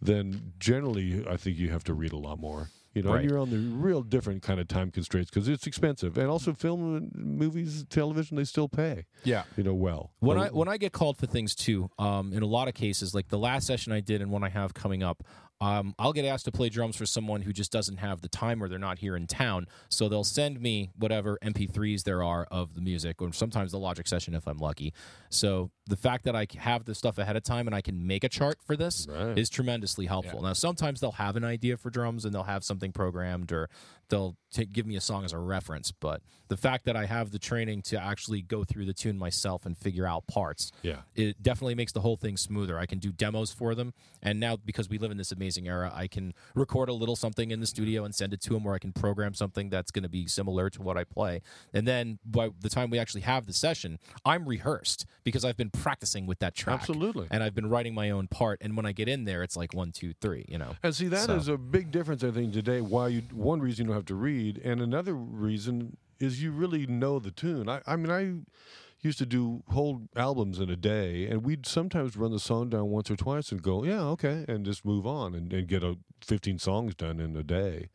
[0.00, 2.68] then generally I think you have to read a lot more.
[2.94, 3.20] You know, Right.
[3.22, 6.54] and you're on the real different kind of time constraints because it's expensive, and also
[6.54, 9.04] film movies, television, they still pay.
[9.22, 9.42] Yeah.
[9.56, 10.12] You know, well.
[10.20, 13.14] When I when I get called for things too, um, in a lot of cases,
[13.14, 15.22] like the last session I did and one I have coming up,
[15.60, 18.62] um, I'll get asked to play drums for someone who just doesn't have the time
[18.62, 19.66] or they're not here in town.
[19.88, 24.06] So they'll send me whatever MP3s there are of the music, or sometimes the Logic
[24.06, 24.92] session if I'm lucky.
[25.30, 28.22] So the fact that I have this stuff ahead of time and I can make
[28.24, 29.38] a chart for this Right.
[29.38, 30.42] is tremendously helpful.
[30.42, 33.70] Now sometimes they'll have an idea for drums and they'll have something programmed or
[34.08, 35.92] they'll take, give me a song as a reference.
[35.92, 39.66] But the fact that I have the training to actually go through the tune myself
[39.66, 41.00] and figure out parts, Yeah.
[41.14, 42.78] it definitely makes the whole thing smoother.
[42.78, 43.92] I can do demos for them,
[44.22, 47.50] and now because we live in this amazing era, I can record a little something
[47.50, 50.04] in the studio and send it to them, or I can program something that's going
[50.04, 51.42] to be similar to what I play.
[51.74, 55.70] And then by the time we actually have the session, I'm rehearsed because I've been
[55.70, 56.80] practicing with that track.
[56.80, 57.26] Absolutely.
[57.30, 58.58] and I've been writing my own part.
[58.60, 60.44] And when I get in there, it's like one, two, three.
[60.48, 60.74] You know.
[60.82, 62.80] And see, that is So- a big difference, I think, today.
[62.80, 66.86] Why you one reason you don't have to read, and another reason is you really
[66.86, 67.68] know the tune.
[67.68, 72.16] I, I mean, I used to do whole albums in a day, and we'd sometimes
[72.16, 75.34] run the song down once or twice and go, "Yeah, okay," and just move on
[75.34, 77.88] and, and get a fifteen songs done in a day.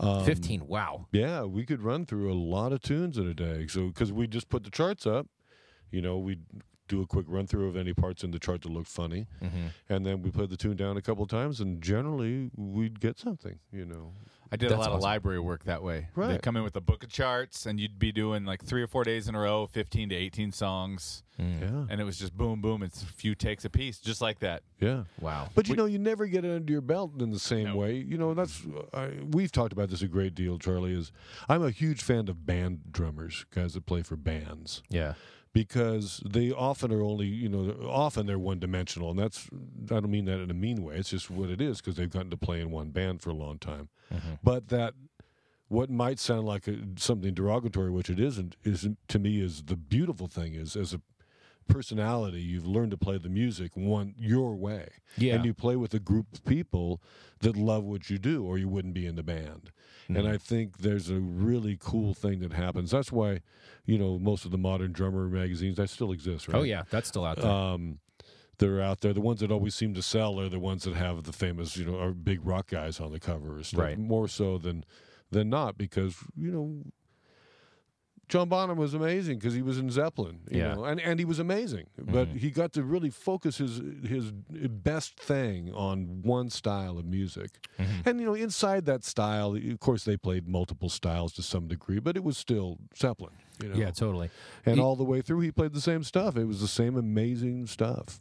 [0.00, 0.66] Um, Fifteen.
[0.66, 1.06] Wow.
[1.12, 3.66] Yeah, we could run through a lot of tunes in a day.
[3.66, 5.26] So because we just put the charts up,
[5.90, 6.44] you know, we'd
[6.86, 9.26] do a quick run through of any parts in the chart that look funny,
[9.88, 13.18] and then we put the tune down a couple of times, and generally we'd get
[13.18, 13.58] something.
[13.72, 14.12] You know,
[14.50, 16.08] I did a That's lot of library work that way.
[16.16, 16.42] They Right.
[16.42, 19.04] come in with a book of charts, and you'd be doing like three or four
[19.04, 21.22] days in a row, 15 to 18 songs.
[21.38, 21.60] Mm.
[21.60, 22.82] yeah, And it was just boom, boom.
[22.82, 24.62] It's a few takes a piece, just like that.
[24.80, 25.04] yeah.
[25.20, 25.50] Wow.
[25.54, 27.76] But you know, you never get it under your belt in the same No.
[27.76, 27.94] way.
[27.94, 30.58] You know, that's I, we've talked about this a great deal.
[30.58, 31.12] Charlie is.
[31.48, 34.82] I'm a huge fan of band drummers, guys that play for bands.
[34.88, 35.14] Yeah.
[35.52, 39.48] Because they often are only you know often they're one dimensional and that's
[39.90, 42.10] i don't mean that in a mean way it's just what it is because they've
[42.10, 43.88] gotten to play in one band for a long time.
[44.12, 44.34] Mm-hmm.
[44.42, 44.94] But that
[45.68, 49.76] what might sound like a, something derogatory which it isn't is to me is the
[49.76, 51.00] beautiful thing is as a
[51.68, 54.88] personality you've learned to play the music one your way.
[55.16, 55.34] Yeah.
[55.34, 57.02] and you play with a group of people
[57.40, 59.70] that love what you do or you wouldn't be in the band
[60.08, 63.40] and i think there's a really cool thing that happens that's why
[63.84, 67.08] you know most of the modern drummer magazines that still exist right Oh yeah, that's
[67.08, 67.50] still out there.
[67.50, 67.98] um,
[68.58, 69.12] they're out there.
[69.12, 71.84] The ones that always seem to sell are the ones that have the famous, you
[71.84, 73.96] know, are big rock guys on the cover, or stuff, Right.
[73.96, 74.84] More so than
[75.30, 76.82] than not, because you know,
[78.28, 80.74] John Bonham was amazing because he was in Zeppelin, you Yeah.
[80.74, 81.86] know, and and he was amazing.
[81.98, 87.50] But he got to really focus his his best thing on one style of music,
[88.04, 92.00] and you know, inside that style, of course, they played multiple styles to some degree,
[92.00, 93.32] but it was still Zeppelin.
[93.62, 93.76] You know?
[93.76, 94.30] yeah, totally.
[94.66, 96.96] and He- all the way through he played the same stuff it was the same
[96.96, 98.20] amazing stuff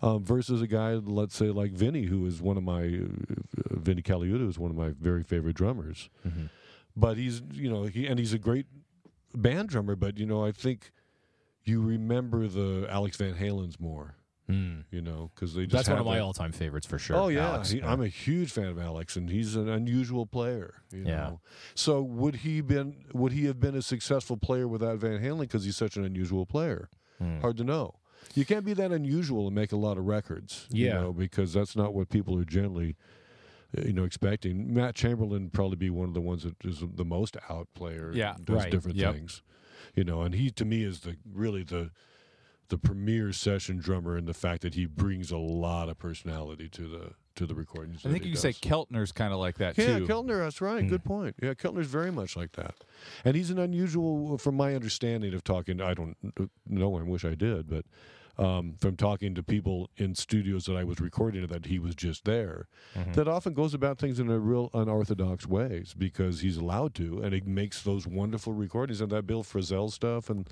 [0.00, 4.00] um, versus a guy, let's say like Vinny, who is one of my uh, Vinny
[4.02, 6.08] Colaiuta is one of my very favorite drummers.
[6.26, 6.46] Mm-hmm.
[6.96, 8.66] But he's you know he and he's a great
[9.34, 9.96] band drummer.
[9.96, 10.92] But you know I think
[11.64, 14.14] you remember the Alex Van Halen's more.
[14.48, 14.84] Mm.
[14.90, 17.16] You know because they just That's one of my that- all-time favorites for sure.
[17.16, 17.70] Oh yeah, Alex.
[17.70, 20.76] he, I'm a huge fan of Alex, and he's an unusual player.
[20.90, 21.16] You Yeah.
[21.16, 21.40] know?
[21.74, 25.64] So would he been would he have been a successful player without Van Halen because
[25.64, 26.88] he's such an unusual player?
[27.18, 27.40] Hmm.
[27.40, 27.96] Hard to know.
[28.34, 30.66] You can't be that unusual and make a lot of records.
[30.70, 30.94] You Yeah.
[30.94, 32.96] know, because that's not what people are generally.
[33.76, 37.04] Uh, You know, expecting Matt Chamberlain probably be one of the ones that is the
[37.04, 38.12] most out player.
[38.14, 38.70] Yeah, does right.
[38.70, 39.14] different Yep.
[39.14, 39.42] things.
[39.94, 41.90] You know, and he to me is the really the
[42.68, 46.86] the premier session drummer and the fact that he brings a lot of personality to
[46.88, 48.04] the to the recordings.
[48.04, 48.52] I think you could say.
[48.52, 50.02] Keltner's kind of like that Yeah, too.
[50.02, 50.82] Yeah, Keltner, that's right.
[50.82, 50.88] Hmm.
[50.88, 51.36] Good point.
[51.40, 52.74] Yeah, Keltner's very much like that.
[53.24, 56.16] And he's an unusual, from my understanding of talking, I don't
[56.66, 57.84] know, I wish I did, but
[58.38, 62.24] um, from talking to people in studios that I was recording that he was just
[62.24, 63.12] there, Mm-hmm.
[63.12, 67.32] that often goes about things in a real unorthodox ways because he's allowed to, and
[67.34, 69.00] he makes those wonderful recordings.
[69.00, 70.48] And that Bill Frisell stuff and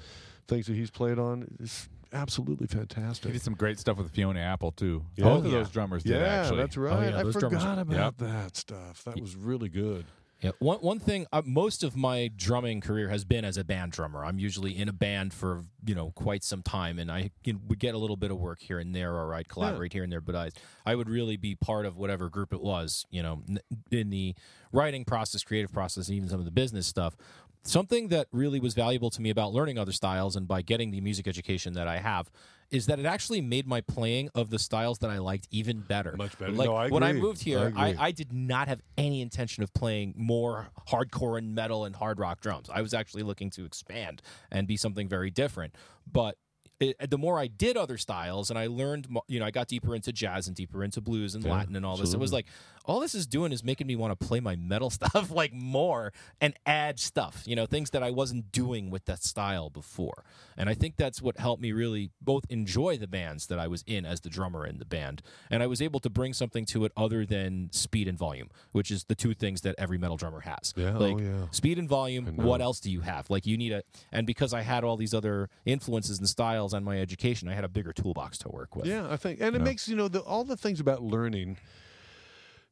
[0.48, 3.26] things that he's played on is absolutely fantastic.
[3.26, 5.04] He did some great stuff with Fiona Apple too.
[5.16, 5.24] Yeah.
[5.24, 5.58] Both Oh, of yeah.
[5.58, 6.56] those drummers did Yeah, actually.
[6.58, 7.10] that's right.
[7.10, 8.16] yeah, I those drummers forgot about Yep.
[8.18, 9.04] that stuff.
[9.04, 10.04] That was really good.
[10.42, 11.26] Yeah, one one thing.
[11.32, 14.22] Uh, most of my drumming career has been as a band drummer.
[14.22, 17.60] I'm usually in a band for you know quite some time, and I you know,
[17.68, 20.12] would get a little bit of work here and there, or I'd collaborate here and
[20.12, 20.20] there.
[20.20, 20.50] But I
[20.84, 23.06] I would really be part of whatever group it was.
[23.10, 23.42] You know,
[23.90, 24.34] in the
[24.72, 27.16] writing process, creative process, and even some of the business stuff.
[27.62, 31.00] Something that really was valuable to me about learning other styles and by getting the
[31.00, 32.30] music education that I have
[32.70, 36.14] is that it actually made my playing of the styles that I liked even better.
[36.16, 36.52] Much better.
[36.52, 37.96] Like No, I when I moved here, I, agree.
[37.98, 42.40] I did not have any intention of playing more hardcore and metal and hard rock
[42.40, 42.68] drums.
[42.72, 45.74] I was actually looking to expand and be something very different.
[46.10, 46.36] But
[46.78, 49.94] it, the more I did other styles and I learned, you know, I got deeper
[49.94, 52.12] into jazz and deeper into blues and Yeah, Latin and all this.
[52.12, 52.46] It was like,
[52.84, 56.12] all this is doing is making me want to play my metal stuff like more
[56.40, 60.24] and add stuff, you know, things that I wasn't doing with that style before.
[60.56, 63.82] And I think that's what helped me really both enjoy the bands that I was
[63.86, 65.22] in as the drummer in the band.
[65.50, 68.90] And I was able to bring something to it other than speed and volume, which
[68.90, 70.72] is the two things that every metal drummer has.
[70.76, 71.46] Yeah, oh, Like yeah.
[71.50, 73.28] speed and volume, what else do you have?
[73.30, 76.84] Like you need a and because I had all these other influences and styles on
[76.84, 78.86] my education, I had a bigger toolbox to work with.
[78.86, 79.64] Yeah, I think, and it No.
[79.64, 81.58] makes you know the, all the things about learning.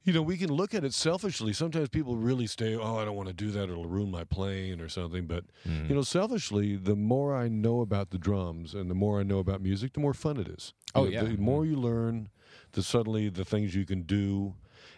[0.07, 1.54] You know, we can look at it selfishly.
[1.54, 4.80] Sometimes people really stay, "Oh, I don't want to do that; it'll ruin my playing
[4.83, 5.88] or something." But Mm.
[5.88, 9.38] you know, selfishly, the more I know about the drums and the more I know
[9.38, 10.74] about music, the more fun it is.
[10.94, 11.22] You Oh, know, yeah.
[11.24, 12.28] The more you learn,
[12.72, 14.54] the suddenly the things you can do,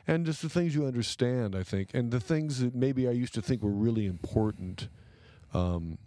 [0.08, 1.54] and just the things you understand.
[1.54, 4.88] I think, and the things that maybe I used to think were really important
[5.54, 5.98] um,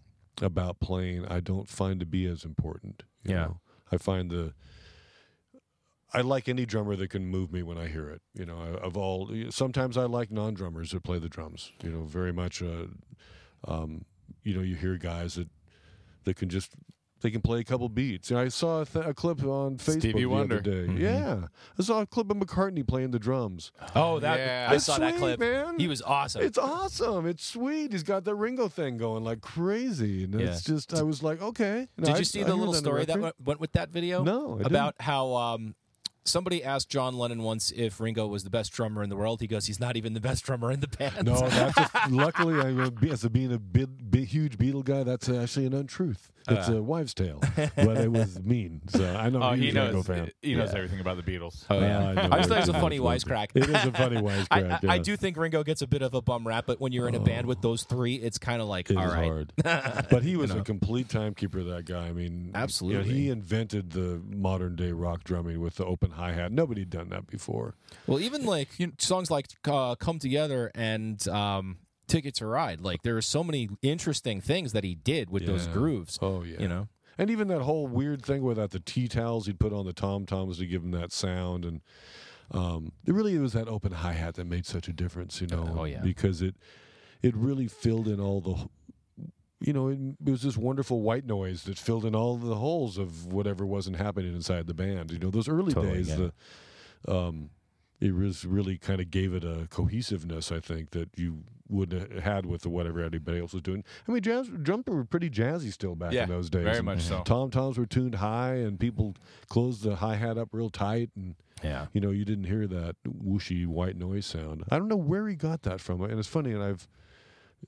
[0.41, 3.04] about playing, I don't find to be as important.
[3.23, 3.41] you Yeah.
[3.45, 3.60] know?
[3.91, 4.54] I find the
[6.12, 8.23] I like any drummer that can move me when I hear it.
[8.34, 9.30] You know, I- of all.
[9.52, 11.71] Sometimes I like non-drummers that play the drums.
[11.84, 12.63] You know, very much.
[12.63, 12.88] Uh,
[13.67, 14.06] um,
[14.43, 15.49] you know, you hear guys that
[16.23, 16.71] that can just
[17.22, 18.30] they can play a couple beats.
[18.32, 20.58] And I saw a, th- a clip on Facebook Stevie the Wonder.
[20.58, 20.88] other day.
[20.94, 21.00] Mhm.
[21.00, 23.72] Yeah, I saw a clip of McCartney playing the drums.
[23.96, 24.68] Oh, that Yeah.
[24.72, 25.40] I It's saw that sweet, clip.
[25.40, 25.80] man.
[25.80, 26.42] He was awesome.
[26.42, 27.26] It's awesome.
[27.28, 27.92] It's sweet.
[27.92, 30.94] He's got the Ringo thing going like crazy, and it's just.
[30.94, 31.88] I was like, okay.
[31.98, 33.60] No, Did I- you see I the hear little on the story that went, went
[33.60, 34.24] with that video?
[34.24, 34.68] No, I didn't.
[34.68, 35.76] about how um,
[36.30, 39.42] somebody asked John Lennon once if Ringo was the best drummer in the world.
[39.42, 42.60] He goes, "He's not even the best drummer in the band." No, that's a, luckily
[42.60, 45.04] I be- as a being a big, big, huge Beatle guy.
[45.04, 46.32] That's actually an untruth.
[46.48, 46.78] It's Uh.
[46.78, 47.42] a wives' tale,
[47.76, 48.82] but it was mean.
[48.88, 50.08] So I know Oh, he's he a Ringo knows.
[50.08, 50.32] fan.
[50.42, 50.78] He knows Yeah.
[50.78, 51.63] everything about the Beatles.
[51.70, 52.00] Oh, Uh, yeah.
[52.00, 52.22] I know.
[52.32, 53.50] I just thought it was a funny wisecrack.
[53.54, 54.48] It is a funny wisecrack.
[54.50, 55.02] I, I yeah.
[55.04, 57.20] do think Ringo gets a bit of a bum rap, but when you're in a
[57.20, 59.26] band with those three, it's kind of like, It all is right.
[59.26, 59.54] hard.
[60.10, 60.62] But he was know.
[60.62, 61.63] a complete timekeeper.
[61.63, 62.08] That guy.
[62.08, 63.13] I mean, you know, Absolutely.
[63.13, 66.52] he invented the modern day rock drumming with the open hi hat.
[66.52, 67.76] Nobody had done that before.
[68.08, 71.78] Well, even like you know, songs like uh, "Come Together" and um,
[72.08, 75.68] "Ticket to Ride," like there are so many interesting things that he did with those
[75.68, 75.74] Yeah.
[75.74, 76.20] grooves.
[76.22, 76.60] Oh yeah.
[76.60, 79.86] You know, And even that whole weird thing without the tea towels he'd put on
[79.86, 81.82] the tom toms to give him that sound, and
[82.52, 85.48] um, it really it was that open hi hat that made such a difference, you
[85.48, 85.76] know.
[85.78, 86.02] Oh, yeah.
[86.02, 86.56] because it
[87.22, 88.70] it really filled in all the,
[89.60, 92.98] you know, it, it was this wonderful white noise that filled in all the holes
[92.98, 95.12] of whatever wasn't happening inside the band.
[95.12, 96.30] You know, those early Totally, days, yeah.
[97.06, 97.50] the um,
[98.00, 100.52] it was really kind of gave it a cohesiveness.
[100.52, 103.84] I think that you wouldn't have had with the whatever anybody else was doing.
[104.08, 106.63] I mean, jazz drums were pretty jazzy still back Yeah, in those days.
[106.63, 107.22] very and much so.
[107.24, 109.15] Tom toms were tuned high, and people
[109.50, 111.88] closed the hi hat up real tight, and yeah.
[111.93, 114.63] you know you didn't hear that whooshy white noise sound.
[114.72, 116.88] I don't know where he got that from, and it's funny, and I've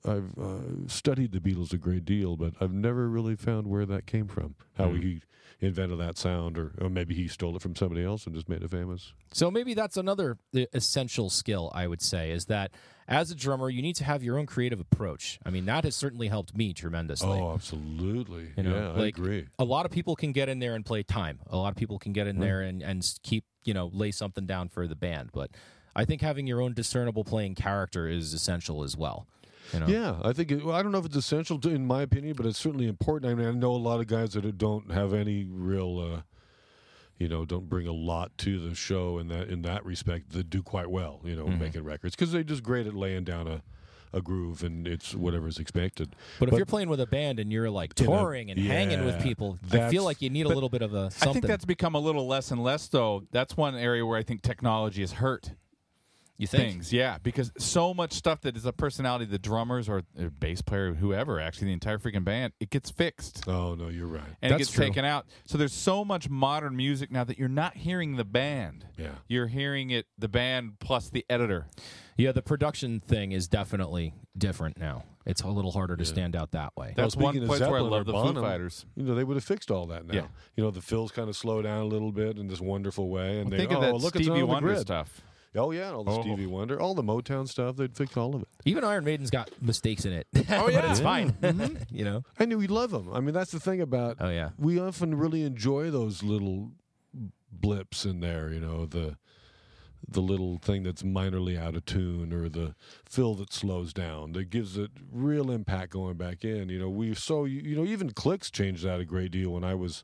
[0.06, 4.06] I've uh, studied the Beatles a great deal, but I've never really found where that
[4.06, 4.56] came from.
[4.77, 5.01] How Hmm.
[5.01, 5.21] he
[5.60, 8.63] invented that sound, or, or maybe he stole it from somebody else and just made
[8.63, 9.13] it famous.
[9.32, 12.71] So maybe that's another uh, essential skill I would say is that
[13.08, 15.39] as a drummer you need to have your own creative approach.
[15.45, 17.30] I mean that has certainly helped me tremendously.
[17.30, 18.49] Oh, absolutely.
[18.58, 19.47] You know, yeah, like- I agree.
[19.60, 21.39] A lot of people can get in there and play time.
[21.47, 24.47] A lot of people can get in there and and keep, you know, lay something
[24.47, 25.51] down for the band, but
[25.95, 29.27] I think having your own discernible playing character is essential as well.
[29.73, 29.88] You know?
[29.88, 32.36] Yeah, I think it, well, I don't know if it's essential to, in my opinion,
[32.36, 33.31] but it's certainly important.
[33.31, 36.21] I mean, I know a lot of guys that don't have any real, uh,
[37.17, 40.31] you know, don't bring a lot to the show in that in that respect.
[40.31, 41.60] That do quite well, you know, Mm-hmm.
[41.60, 43.62] making records because they're just great at laying down a,
[44.12, 46.15] a groove and it's whatever is expected.
[46.39, 49.05] But if you're playing with a band and you're like In a- touring and hanging
[49.05, 51.34] with people, I feel like you need a little bit of a I something.
[51.34, 53.23] think that's become a little less and less, though.
[53.31, 55.51] That's one area where I think technology has hurt
[56.41, 56.71] you think?
[56.73, 56.93] things.
[56.93, 60.93] Yeah, because so much stuff that is a personality, the drummers or the bass player,
[60.93, 64.23] whoever, actually the entire freaking band, it gets fixed Oh no, you're right.
[64.41, 64.86] and it That's gets true.
[64.86, 65.25] taken out.
[65.45, 68.86] So there's so much modern music now that you're not hearing the band.
[68.97, 69.12] Yeah.
[69.27, 71.67] You're hearing it, the band plus the editor.
[72.17, 75.04] Yeah, the production thing is definitely different now.
[75.25, 76.93] It's a little harder to stand out that way.
[76.95, 78.86] That's Well, one speaking of place where I Zeppelin love or the Bonham, Foo Fighters.
[78.95, 80.13] You know, they would have fixed all that now.
[80.15, 80.27] Yeah.
[80.56, 83.39] You know, the fills kind of slow down a little bit in this wonderful way,
[83.39, 84.80] and they Think oh of that look, it's Stevie on the Wonder grid.
[84.82, 85.21] stuff.
[85.56, 86.22] Oh yeah, all the Oh.
[86.22, 87.76] Stevie Wonder, all the Motown stuff.
[87.76, 88.48] They'd fix all of it.
[88.66, 90.28] Even Iron Maiden's got mistakes in it.
[90.36, 90.90] Oh, but yeah.
[90.92, 91.04] it's Yeah.
[91.04, 91.86] fine.
[91.92, 92.24] you know.
[92.40, 93.12] I knew we love them.
[93.14, 94.18] I mean, that's the thing about.
[94.20, 94.50] Oh yeah.
[94.58, 96.72] We often really enjoy those little
[97.52, 98.52] blips in there.
[98.52, 99.18] You know, the
[100.08, 102.74] the little thing that's minorly out of tune, or the
[103.08, 106.70] fill that slows down, that gives it real impact going back in.
[106.70, 109.64] You know, we so you, you know even clicks changed that a great deal when
[109.64, 110.04] I was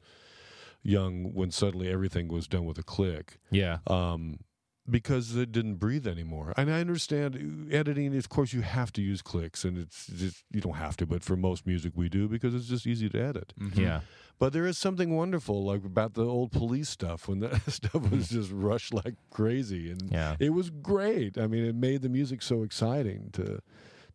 [0.83, 1.33] young.
[1.33, 3.39] When suddenly everything was done with a click.
[3.49, 3.77] Yeah.
[3.87, 4.39] um,
[4.89, 6.53] because it didn't breathe anymore.
[6.57, 8.15] And I understand uh, editing.
[8.15, 11.23] Of course, you have to use clicks, and it's just you don't have to, but
[11.23, 13.53] for most music, we do because it's just easy to edit.
[13.59, 13.79] Mm-hmm.
[13.79, 14.01] Yeah.
[14.39, 18.27] But there is something wonderful, like about the old police stuff when that stuff was
[18.27, 18.31] mm.
[18.31, 20.35] just rushed like crazy, and Yeah.
[20.39, 21.37] it was great.
[21.37, 23.61] I mean, it made the music so exciting to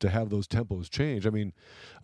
[0.03, 1.27] to have those tempos change.
[1.27, 1.53] I mean,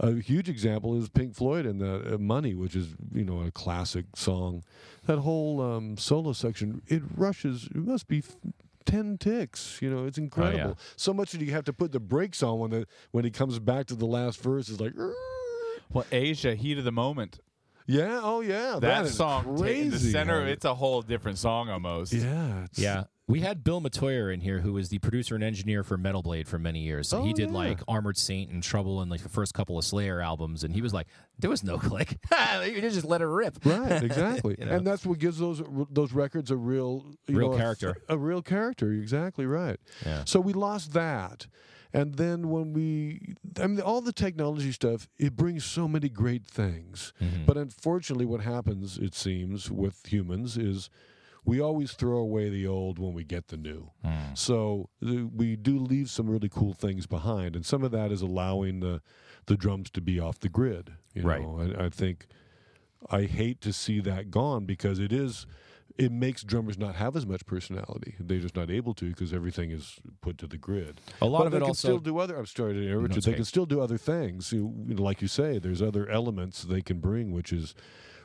[0.00, 3.50] a huge example is Pink Floyd and the uh, Money, which is you know a
[3.50, 4.64] classic song.
[5.06, 7.66] That whole um, solo section, it rushes.
[7.74, 8.18] It must be.
[8.18, 8.36] f-
[8.86, 12.42] 10 ticks you know it's incredible so much that you have to put the brakes
[12.42, 14.94] on when the when he comes back to the last verse is like
[15.92, 17.38] Well, Asia, heat of the moment.
[17.86, 21.36] yeah oh yeah That song, ta- crazy in the center, how- it's a whole different
[21.36, 22.14] song almost.
[22.14, 23.04] yeah it's- Yeah.
[23.28, 26.48] We had Bill Metoyer in here, who was the producer and engineer for Metal Blade
[26.48, 27.08] for many years.
[27.08, 27.54] So Oh, he did yeah.
[27.56, 30.80] like Armored Saint and Trouble and like the first couple of Slayer albums, and he
[30.80, 31.06] was like,
[31.38, 32.16] "There was no click.
[32.64, 34.72] you just let it rip." Right, exactly, You know?
[34.76, 37.96] and that's what gives those those records a real you Real know, a- character.
[38.08, 38.92] a, real character.
[38.92, 39.78] Exactly right.
[40.06, 40.22] Yeah.
[40.24, 41.46] So we lost that,
[41.92, 46.46] and then when we, I mean, all the technology stuff, it brings so many great
[46.46, 47.12] things.
[47.20, 47.44] Mm-hmm.
[47.44, 50.88] But unfortunately, what happens, it seems, with humans is.
[51.44, 53.90] We always throw away the old when we get the new.
[54.04, 54.34] Hmm.
[54.34, 58.22] So uh, we do leave some really cool things behind, and some of that is
[58.22, 59.00] allowing the
[59.46, 60.92] the drums to be off the grid.
[61.14, 61.40] You Right.
[61.40, 62.26] know, I, I think
[63.10, 65.46] I hate to see that gone because it is
[65.96, 68.14] it makes drummers not have as much personality.
[68.20, 71.00] They're just not able to because everything is put to the grid.
[71.20, 72.36] A lot but of they it can also still do other.
[72.36, 73.20] I'm sorry to interrupt you.
[73.20, 73.36] They okay.
[73.36, 74.52] can still do other things.
[74.52, 77.74] You, you know, like you say, there's other elements they can bring, which is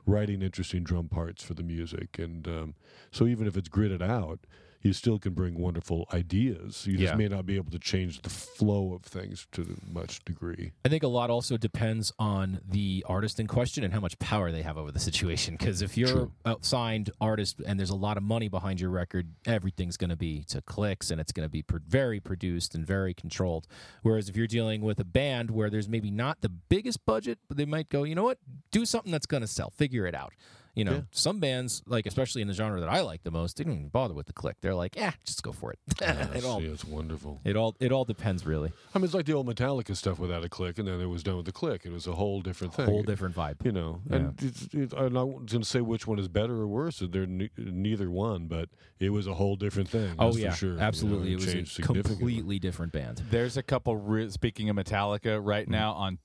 [0.06, 2.20] writing interesting drum parts for the music.
[2.20, 2.76] And um,
[3.12, 4.40] so even if it's gridded out,
[4.84, 6.86] you still can bring wonderful ideas.
[6.86, 7.08] You Yeah.
[7.08, 10.74] just may not be able to change the flow of things to much degree.
[10.84, 14.52] I think a lot also depends on the artist in question and how much power
[14.52, 15.56] they have over the situation.
[15.58, 19.30] Because if you're a signed artist and there's a lot of money behind your record,
[19.46, 22.86] everything's going to be to clicks and it's going to be pro- very produced and
[22.86, 23.66] very controlled.
[24.02, 27.56] Whereas if you're dealing with a band where there's maybe not the biggest budget, but
[27.56, 28.38] they might go, you know what,
[28.72, 30.34] do something that's going to sell, figure it out.
[30.76, 31.02] You know, Yeah.
[31.12, 33.90] some bands, like especially in the genre that I like the most, they don't even
[33.90, 34.58] bother with the click.
[34.62, 35.80] They're like, yeah, just go for it.
[36.02, 37.42] it all, yeah, it's wonderful.
[37.44, 38.72] it all, it all depends, really.
[38.94, 41.22] I mean, it's like the old Metallica stuff without a click, and then it was
[41.22, 41.86] done with the click.
[41.86, 42.86] It was a whole different thing.
[42.86, 43.64] Whole different vibe.
[43.64, 46.68] You know, and it's, it, I'm not going to say which one is better or
[46.68, 47.04] worse.
[47.08, 50.16] They're ne- neither one, but it was a whole different thing.
[50.18, 50.70] Oh yeah, for sure.
[50.72, 51.34] You know, absolutely.
[51.34, 53.22] it it was a completely different band.
[53.30, 55.72] There's a couple, re- speaking of Metallica, right mm-hmm.
[55.72, 56.20] now on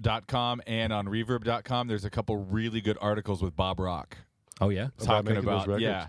[0.00, 4.18] tapeop.com and on reverb.com, there's a couple really good articles with Bob Rock
[4.60, 6.06] Oh yeah, talking making those about, yeah.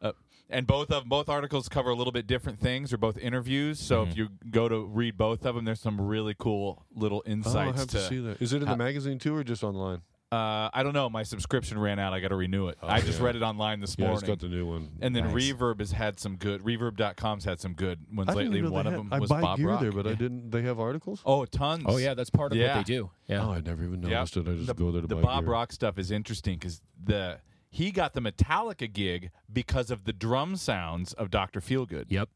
[0.00, 0.12] Uh,
[0.50, 2.90] and both of both articles cover a little bit different things.
[2.90, 4.10] They're both interviews, so Mm-hmm.
[4.12, 7.32] if you go to read both of them, there's some really cool little Oh, I
[7.32, 8.40] insights have to, see that.
[8.40, 10.02] Is it in how- the magazine too, or just online?
[10.30, 11.08] Uh, I don't know.
[11.08, 12.12] My subscription ran out.
[12.12, 12.76] I got to renew it.
[12.82, 13.24] I just yeah.
[13.26, 14.20] read it online this Yeah, I morning.
[14.20, 14.90] just got the new one.
[15.00, 15.34] and then Nice.
[15.52, 16.62] Reverb has had some good.
[16.62, 18.58] Reverb.com's had some good ones I didn't lately.
[18.58, 19.80] even know One they of had- them I was buy Bob gear Rock.
[19.80, 20.50] there, but I didn't.
[20.50, 21.22] They have articles.
[21.24, 21.84] Oh, tons.
[21.86, 22.76] Oh yeah, that's part of Yeah.
[22.76, 23.10] what they do.
[23.26, 23.46] Yeah.
[23.46, 24.10] Oh, I never even Yep.
[24.10, 24.48] noticed it.
[24.48, 25.52] I just the, go there to the buy Bob gear.
[25.52, 27.38] Rock stuff is interesting because the
[27.70, 32.06] he got the Metallica gig because of the drum sounds of Doctor Feelgood.
[32.08, 32.28] Yep.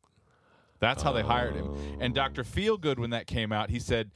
[0.80, 1.68] That's how they hired him.
[1.68, 1.78] Oh.
[2.00, 2.42] And Dr.
[2.42, 4.10] Feelgood, when that came out, he said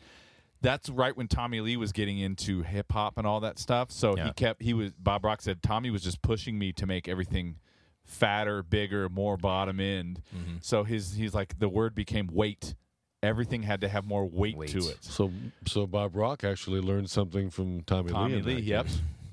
[0.67, 3.91] that's right when Tommy Lee was getting into hip hop and all that stuff.
[3.93, 4.27] So Yeah.
[4.27, 7.57] he kept he was Bob Rock said Tommy was just pushing me to make everything
[8.05, 10.23] fatter, bigger, more bottom end.
[10.37, 10.57] Mm-hmm.
[10.61, 12.75] So his he's like the word became weight.
[13.23, 14.69] Everything had to have more weight, Weight.
[14.71, 14.99] to it.
[15.01, 15.33] So,
[15.67, 18.39] so Bob Rock actually learned something from Tommy, Tommy Lee.
[18.39, 18.87] in Lee, yep.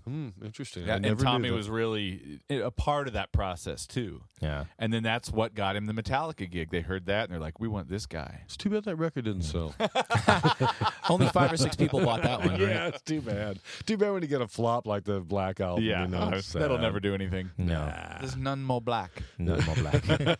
[0.05, 0.85] Hmm, interesting.
[0.85, 4.21] Yeah, and Tommy was really a part of that process too.
[4.41, 4.65] Yeah.
[4.77, 6.71] And then that's what got him the Metallica gig.
[6.71, 9.25] They heard that and they're like, "We want this guy." It's too bad that record
[9.25, 9.73] didn't sell.
[11.09, 12.59] Only five or six people bought that one.
[12.59, 12.93] yeah, Right?
[12.93, 13.59] it's too bad.
[13.85, 15.83] Too bad when you get a flop like the Black Album.
[15.83, 17.51] Yeah, you know, that'll never do anything.
[17.57, 17.91] No.
[18.19, 19.11] There's none more black.
[19.37, 20.39] No more black.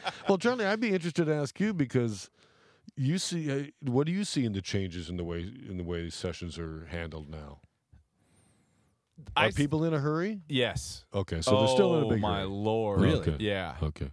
[0.28, 2.30] Well, Charlie, I'd be interested to ask you because
[2.96, 5.82] you see, uh, what do you see in the changes in the way in the
[5.82, 7.58] way sessions are handled now?
[9.36, 10.40] Are I people in a hurry?
[10.48, 11.04] Yes.
[11.14, 12.48] Okay, so they're still in a Oh, big my hurry.
[12.48, 13.00] lord.
[13.00, 13.20] Really?
[13.20, 13.36] Okay.
[13.40, 13.74] Yeah.
[13.82, 14.10] Okay.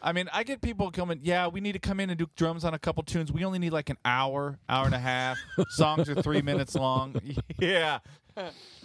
[0.00, 2.64] I mean, I get people coming, yeah, we need to come in and do drums
[2.64, 3.32] on a couple tunes.
[3.32, 5.38] We only need like an hour, hour and a half.
[5.70, 7.14] Songs are three minutes long.
[7.58, 7.98] Yeah.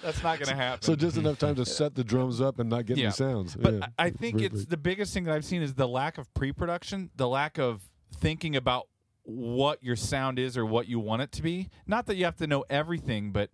[0.01, 0.81] That's not going to happen.
[0.81, 3.03] So just enough time to set the drums up and not get Yeah.
[3.05, 3.55] any sounds.
[3.55, 3.87] But Yeah.
[3.99, 7.27] I think it's the biggest thing that I've seen is the lack of pre-production, the
[7.27, 7.83] lack of
[8.15, 8.87] thinking about
[9.21, 11.69] what your sound is or what you want it to be.
[11.85, 13.51] Not that you have to know everything, but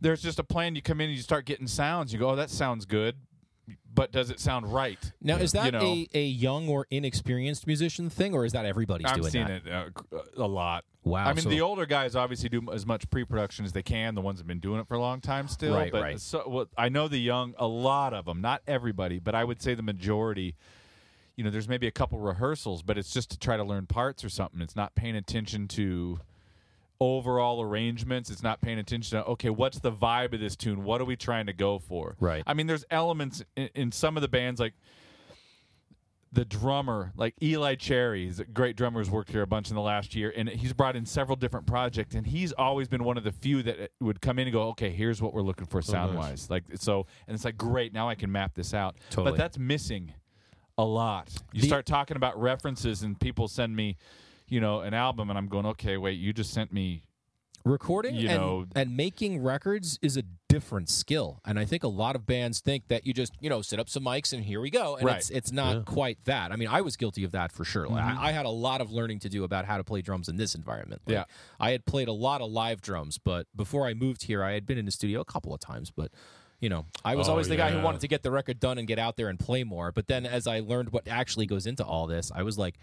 [0.00, 0.74] there's just a plan.
[0.74, 2.12] You come in and you start getting sounds.
[2.12, 3.16] You go, "Oh, that sounds good,"
[3.92, 4.98] but does it sound right?
[5.20, 5.80] Now, is that You know.
[5.82, 9.66] a, a young or inexperienced musician thing, or is that everybody's I'm doing that?
[9.66, 9.72] it
[10.12, 10.84] uh, a lot.
[11.04, 11.24] Wow.
[11.24, 14.14] I mean, so- the older guys obviously do as much pre-production as they can.
[14.14, 15.74] The ones that have been doing it for a long time still.
[15.74, 16.20] Right, but right.
[16.20, 19.62] So, well, I know the young, a lot of them, not everybody, but I would
[19.62, 20.54] say the majority.
[21.36, 24.24] You know, there's maybe a couple rehearsals, but it's just to try to learn parts
[24.24, 24.60] or something.
[24.60, 26.18] It's not paying attention to
[27.00, 28.30] overall arrangements.
[28.30, 30.84] It's not paying attention to okay, what's the vibe of this tune?
[30.84, 32.16] What are we trying to go for?
[32.20, 32.42] Right.
[32.46, 34.74] I mean, there's elements in, in some of the bands like
[36.32, 39.74] the drummer, like Eli Cherry, he's a great drummer who's worked here a bunch in
[39.74, 43.16] the last year, and he's brought in several different projects, and he's always been one
[43.16, 45.80] of the few that would come in and go, okay, here's what we're looking for
[45.80, 48.96] sound wise, like so, and it's like great, now I can map this out.
[49.08, 49.32] Totally.
[49.32, 50.12] But that's missing
[50.76, 51.30] a lot.
[51.52, 53.96] You The- start talking about references, and people send me,
[54.48, 57.04] you know, an album, and I'm going, okay, wait, you just sent me.
[57.64, 61.88] recording you and, know- and making records is a different skill and i think a
[61.88, 64.60] lot of bands think that you just you know set up some mics and here
[64.62, 65.16] we go and Right.
[65.18, 68.02] it's it's not quite that i mean i was guilty of that for sure Like,
[68.02, 68.18] mm-hmm.
[68.18, 70.36] I, I had a lot of learning to do about how to play drums in
[70.36, 71.24] this environment Like, Yeah.
[71.60, 74.64] i had played a lot of live drums but before i moved here i had
[74.64, 76.10] been in the studio a couple of times but
[76.60, 78.78] you know, I was Oh, always the guy who wanted to get the record done
[78.78, 79.92] and get out there and play more.
[79.92, 82.80] But then, as I learned what actually goes into all this, I was like,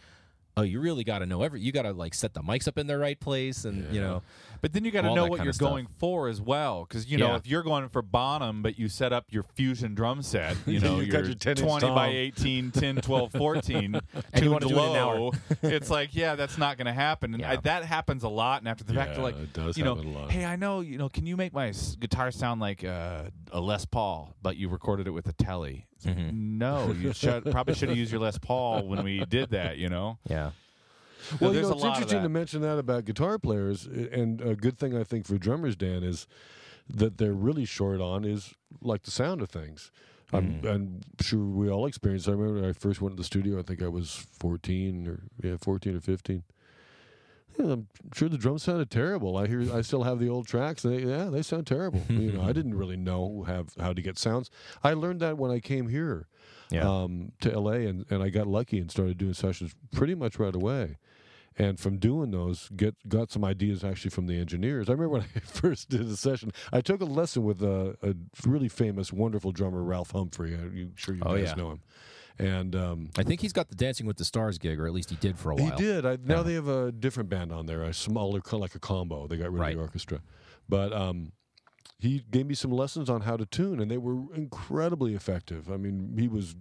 [0.58, 1.62] "Oh, you really got to know every.
[1.62, 4.22] You got to like set the mics up in the right place, and you know,
[4.62, 7.30] But then you got to know what you're going for as well, because you know
[7.32, 7.36] Yeah.
[7.36, 11.00] if you're going for Bonham, but you set up your fusion drum set, you know,
[11.00, 12.16] You your your 10 inch 20 by tom.
[12.16, 13.96] 18, 10, 12, 14,
[14.34, 17.34] And you it in low, it's like, yeah, that's not going to happen.
[17.36, 18.62] And I, that happens a lot.
[18.62, 20.32] And after the fact, Yeah, like, it does you know, happen a lot.
[20.32, 23.60] hey, I know, you know, can you make my s- guitar sound like uh, a
[23.62, 25.86] Les Paul, but you recorded it with a Telly?
[26.06, 26.58] It's like, Mm-hmm.
[26.58, 29.90] No, you should, probably should have used your Les Paul when we did that, you
[29.90, 30.18] know?
[30.30, 30.52] yeah,
[31.40, 34.96] Well, you know, it's interesting to mention that about guitar players, and a good thing
[34.98, 36.28] I think for drummers, Dan, is
[36.90, 39.92] that they're really short on is like the sound of things.
[40.34, 40.68] I'm, Mm-hmm.
[40.68, 42.28] I'm sure we all experienced.
[42.28, 43.60] I remember when I first went to the studio.
[43.60, 46.44] I think I was 14 or yeah, 14 or 15.
[47.58, 49.38] Yeah, I'm sure the drums sounded terrible.
[49.38, 50.84] I hear, I still have the old tracks.
[50.84, 52.02] And they, yeah, they sound terrible.
[52.10, 54.50] you know, I didn't really know have how to get sounds.
[54.84, 56.28] I learned that when I came here
[56.70, 56.88] yeah.
[56.90, 60.56] um, to LA, and, and I got lucky and started doing sessions pretty much right
[60.56, 60.98] away.
[61.58, 64.90] And from doing those, get got some ideas actually from the engineers.
[64.90, 68.14] I remember when I first did a session, I took a lesson with a, a
[68.46, 70.54] really famous, wonderful drummer, Ralph Humphrey.
[70.54, 71.56] I'm sure you Oh, guys yeah.
[71.56, 71.82] know him.
[72.38, 75.10] And um, I think he's got the Dancing with the Stars gig, or at least
[75.10, 75.72] he did for a while.
[75.72, 76.06] he did.
[76.06, 76.42] I, now Yeah.
[76.44, 79.26] they have a different band on there, a smaller, like a combo.
[79.28, 79.72] They got rid Right.
[79.72, 80.22] of the orchestra,
[80.68, 81.32] but um,
[82.06, 85.70] he gave me some lessons on how to tune, and they were incredibly effective.
[85.72, 86.56] I mean, he was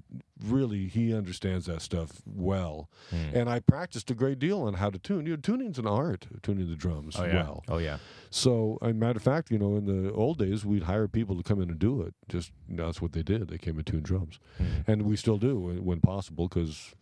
[0.45, 3.37] really he understands that stuff well, Hmm.
[3.39, 5.27] and I practiced a great deal on how to tune.
[5.27, 7.35] You know, tuning's an art, tuning the drums Oh, yeah.
[7.35, 7.65] well.
[7.69, 7.99] Oh yeah,
[8.31, 11.43] So, a matter of fact, you know, in the old days, we'd hire people to
[11.43, 12.15] come in and do it.
[12.29, 13.49] Just you know, that's what they did.
[13.49, 14.65] They came and tuned drums, Hmm.
[14.87, 16.95] and we still do when, when possible because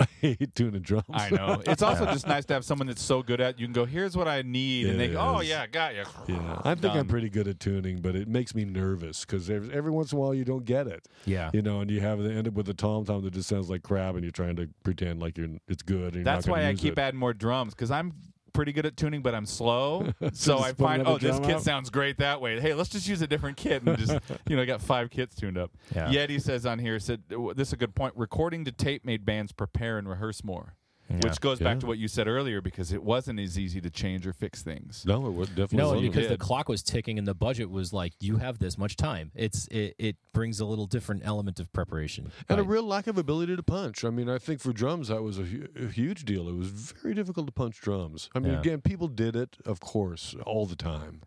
[0.00, 1.04] I hate tuning drums.
[1.12, 1.62] I know.
[1.66, 3.58] It's also just nice to have someone that's so good at.
[3.58, 5.48] You can go, "Here's what I need," and they It go, "Oh is.
[5.48, 7.08] yeah, got you." Yeah, I think I'm Done.
[7.08, 10.34] pretty good at tuning, but it makes me nervous because every once in a while
[10.34, 11.50] you don't get it, Yeah.
[11.52, 13.68] you know, and you have to end up with a tom tom that just sounds
[13.70, 16.14] like crap, and you're trying to pretend like you're it's good.
[16.14, 16.98] And you're That's not gonna why I use keep it.
[17.00, 18.12] adding more drums because I'm
[18.58, 20.12] pretty good at tuning, but I'm slow.
[20.32, 21.62] so just I find, oh, this kit out?
[21.62, 22.58] sounds great that way.
[22.58, 25.36] Hey, let's just use a different kit and just, you know, I got five kits
[25.36, 25.70] tuned up.
[25.94, 26.08] Yeah.
[26.08, 27.22] Yeti says on here, said
[27.54, 28.14] this is a good point.
[28.16, 30.74] Recording to tape made bands prepare and rehearse more,
[31.22, 34.26] which goes back to what you said earlier because it wasn't as easy to change
[34.26, 35.04] or fix things.
[35.06, 36.12] No, it was definitely No, wasn't.
[36.12, 39.32] because the clock was ticking and the budget was like, you have this much time.
[39.34, 42.30] It's it, it brings a little different element of preparation.
[42.48, 44.04] and a real lack of ability to punch.
[44.04, 46.48] I mean, I think for drums that was a, hu- a huge deal.
[46.48, 46.68] It was
[47.02, 48.28] very difficult to punch drums.
[48.34, 48.60] I mean, Yeah.
[48.60, 51.22] again, people did it, of course, all the time,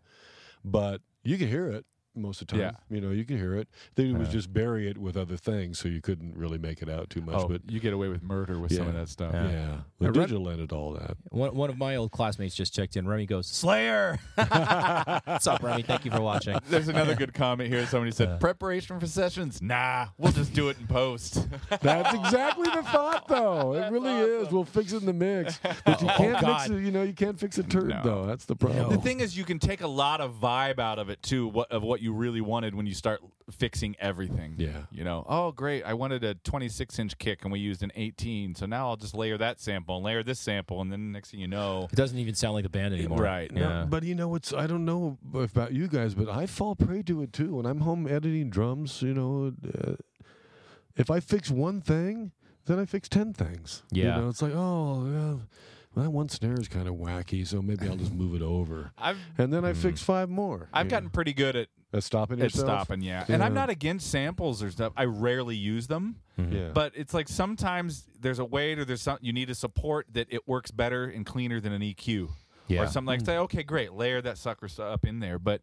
[0.64, 2.60] but you could hear it most of the time.
[2.60, 2.70] Yeah.
[2.94, 3.68] You know, you can hear it.
[3.94, 4.32] Then it was Yeah.
[4.34, 7.34] just bury it with other things, so you couldn't really make it out too much.
[7.36, 9.32] Oh, but you get away with murder with some of that stuff.
[9.32, 9.50] Yeah.
[9.50, 11.16] yeah, I the read- digital ended all that.
[11.30, 13.06] One, one of my old classmates just checked in.
[13.08, 14.18] Remy goes, Slayer.
[14.34, 15.82] What's up, Remy?
[15.82, 16.58] Thank you for watching.
[16.68, 17.86] There's another good comment here.
[17.86, 18.36] Somebody said, Yeah.
[18.36, 19.62] preparation for sessions?
[19.62, 21.46] Nah, we'll just do it in post.
[21.80, 23.74] That's exactly the thought, though.
[23.74, 24.50] It really is.
[24.50, 26.70] We'll fix it in the mix, but you Oh, can't fix God.
[26.72, 26.82] it.
[26.84, 28.00] You know, you can't fix a turd, No.
[28.04, 28.26] though.
[28.26, 28.90] That's the problem.
[28.90, 31.70] The thing is, you can take a lot of vibe out of it too, what,
[31.72, 34.54] of what you really wanted when you start fixing everything.
[34.58, 34.82] Yeah.
[34.90, 38.54] You know, oh great, I wanted a 26 inch kick and we used an 18,
[38.56, 41.40] so now I'll just layer that sample and layer this sample, and then next thing
[41.40, 43.18] you know, It doesn't even sound like the band anymore.
[43.22, 43.50] Right.
[43.52, 43.84] No, Yeah.
[43.88, 47.22] but you know what's I don't know about you guys, but I fall prey to
[47.22, 47.56] it too.
[47.56, 49.94] When I'm home editing drums, you know, uh,
[50.96, 52.32] if I fix one thing,
[52.66, 53.82] then I fix ten things.
[53.90, 54.16] Yeah.
[54.16, 55.34] you know, it's like oh, yeah,
[55.94, 58.92] well, that one snare is kind of wacky, so maybe I'll just move it over,
[58.98, 60.68] I've and then I fix five more.
[60.72, 62.66] I've you gotten pretty good at, know, at stopping at yourself.
[62.66, 63.24] stopping, yeah.
[63.28, 63.60] And I'm Yeah.
[63.60, 64.92] not against samples or stuff.
[64.96, 66.16] I rarely use them.
[66.38, 66.52] Mm-hmm.
[66.52, 70.06] Yeah, But it's like sometimes there's a weight or there's some you need a support
[70.12, 72.30] that it works better and cleaner than an EQ.
[72.68, 72.82] Yeah.
[72.82, 73.26] Or something like mm.
[73.26, 75.38] say, okay, great, layer that sucker stu- up in there.
[75.38, 75.60] But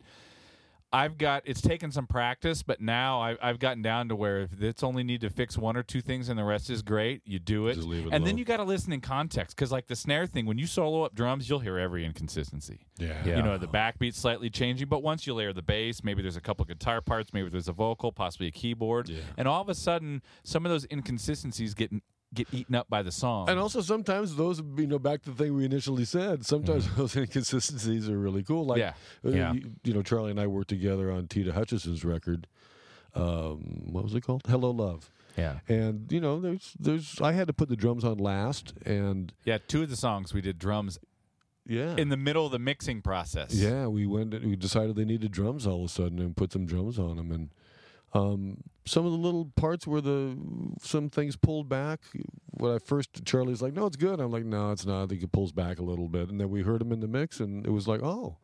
[0.91, 4.61] I've got it's taken some practice, but now I, I've gotten down to where if
[4.61, 7.37] it's only need to fix one or two things and the rest is great, you
[7.37, 7.75] do it.
[7.75, 10.25] Just leave it and then you got to listen in context because like the snare
[10.25, 12.87] thing, when you solo up drums, you'll hear every inconsistency.
[12.97, 13.37] yeah, Yeah.
[13.37, 16.41] You know, the backbeat's slightly changing, but once you layer the bass, maybe there's a
[16.41, 19.19] couple guitar parts, maybe there's a vocal, possibly a keyboard, Yeah.
[19.37, 21.91] and all of a sudden, some of those inconsistencies get
[22.33, 23.49] get eaten up by the song.
[23.49, 26.45] And also sometimes those, you know, back to the thing we initially said.
[26.45, 28.65] Sometimes those inconsistencies are really cool.
[28.65, 28.93] Like, Yeah.
[29.25, 29.53] uh, Yeah.
[29.53, 32.47] You, you know, Charlie and I worked together on Tita Hutchison's record.
[33.15, 34.43] Um, what was it called?
[34.47, 35.09] Hello, Love.
[35.37, 35.59] Yeah.
[35.67, 39.57] And you know, there's, there's, I had to put the drums on last, and yeah,
[39.67, 40.99] two of the songs we did drums
[41.65, 43.53] yeah, in the middle of the mixing process.
[43.53, 46.65] yeah, we went, we decided they needed drums all of a sudden, and put some
[46.65, 47.49] drums on them, and
[48.13, 50.35] um, some of the little parts where the
[50.81, 51.99] some things pulled back.
[52.51, 55.21] When I first, Charlie's like, "No, it's good." I'm like, "No, it's not." I think
[55.23, 57.65] it pulls back a little bit, and then we heard him in the mix, and
[57.65, 58.37] it was like, "Oh."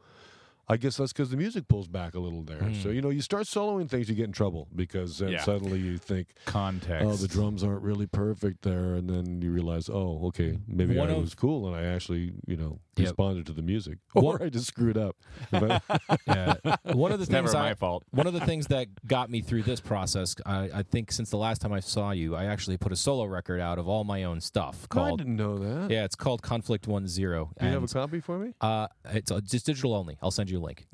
[0.68, 2.74] I guess that's because the music pulls back a little there.
[2.82, 5.43] So you know, you start soloing things, you get in trouble because then Yeah.
[5.43, 7.05] suddenly you think, Context.
[7.07, 11.09] "Oh, the drums aren't really perfect there," and then you realize, "Oh, okay, maybe One
[11.11, 13.09] I of- was cool and I actually, you know, Yep.
[13.11, 15.15] responded to the music, One- or I just screwed up."
[16.27, 16.55] Yeah.
[16.93, 18.03] One of the It's never things my fault.
[18.11, 21.37] one of the things that got me through this process, I, I think since the
[21.37, 24.23] last time I saw you, I actually put a solo record out of all my
[24.23, 25.91] own stuff I didn't know that.
[25.91, 27.51] Yeah, it's called Conflict One Zero.
[27.59, 28.53] Do you have a copy for me?
[28.61, 30.17] uh, it's uh, just digital only.
[30.21, 30.87] I'll send you a link.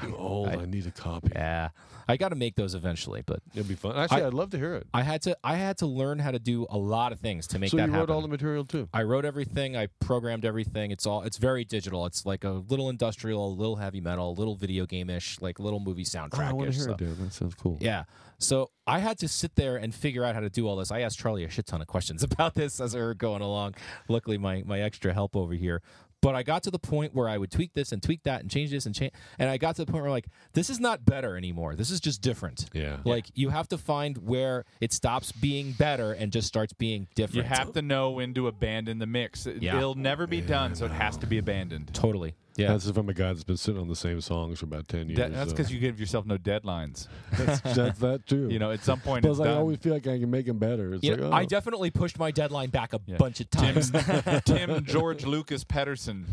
[0.00, 0.48] I'm old.
[0.48, 1.30] I, need a copy.
[1.34, 1.68] yeah,
[2.08, 3.96] I got to make those eventually, but It'd be fun.
[3.96, 4.86] Actually, I- I, would love to hear it.
[4.94, 7.58] I had to I had to learn how to do a lot of things to
[7.58, 8.14] make so that you wrote happen.
[8.14, 8.88] all the material too.
[8.94, 9.76] I wrote everything.
[9.76, 10.90] I programmed everything.
[10.90, 11.22] It's all.
[11.24, 12.06] It's very digital.
[12.06, 15.58] It's like a little industrial, a little heavy metal, a little video game ish, like
[15.58, 16.48] little movie Oh, soundtrack.
[16.48, 17.16] I want to hear it, Dan.
[17.20, 17.78] That sounds cool.
[17.80, 18.04] Yeah.
[18.38, 20.90] So I had to sit there and figure out how to do all this.
[20.90, 23.74] I asked Charlie a shit ton of questions about this as we were going along.
[24.08, 25.82] Luckily, my my extra help over here.
[26.24, 28.50] But I got to the point where I would tweak this and tweak that and
[28.50, 29.12] change this and change.
[29.38, 31.74] And I got to the point where like this is not better anymore.
[31.76, 32.70] This is just different.
[32.72, 32.96] Yeah.
[33.04, 37.36] Like you have to find where it stops being better and just starts being different.
[37.48, 39.46] You have to know when to abandon the mix.
[39.46, 39.76] It- Yeah.
[39.76, 41.92] It'll never be done, so it has to be abandoned.
[41.92, 42.34] totally.
[42.56, 42.68] Yeah.
[42.68, 45.18] That's from a guy that's been sitting on the same songs for about ten years.
[45.18, 47.08] That- that's uh, so- because you give yourself no deadlines.
[47.36, 48.48] that's, that's that too.
[48.50, 49.58] You know, at some point Plus, it's I done.
[49.58, 50.94] always feel like I can make him better.
[50.94, 51.32] It's You like, know, oh.
[51.32, 53.16] I definitely pushed my deadline back a Yeah.
[53.16, 53.90] bunch of times.
[54.44, 56.26] Tim George Lucas Pedersen.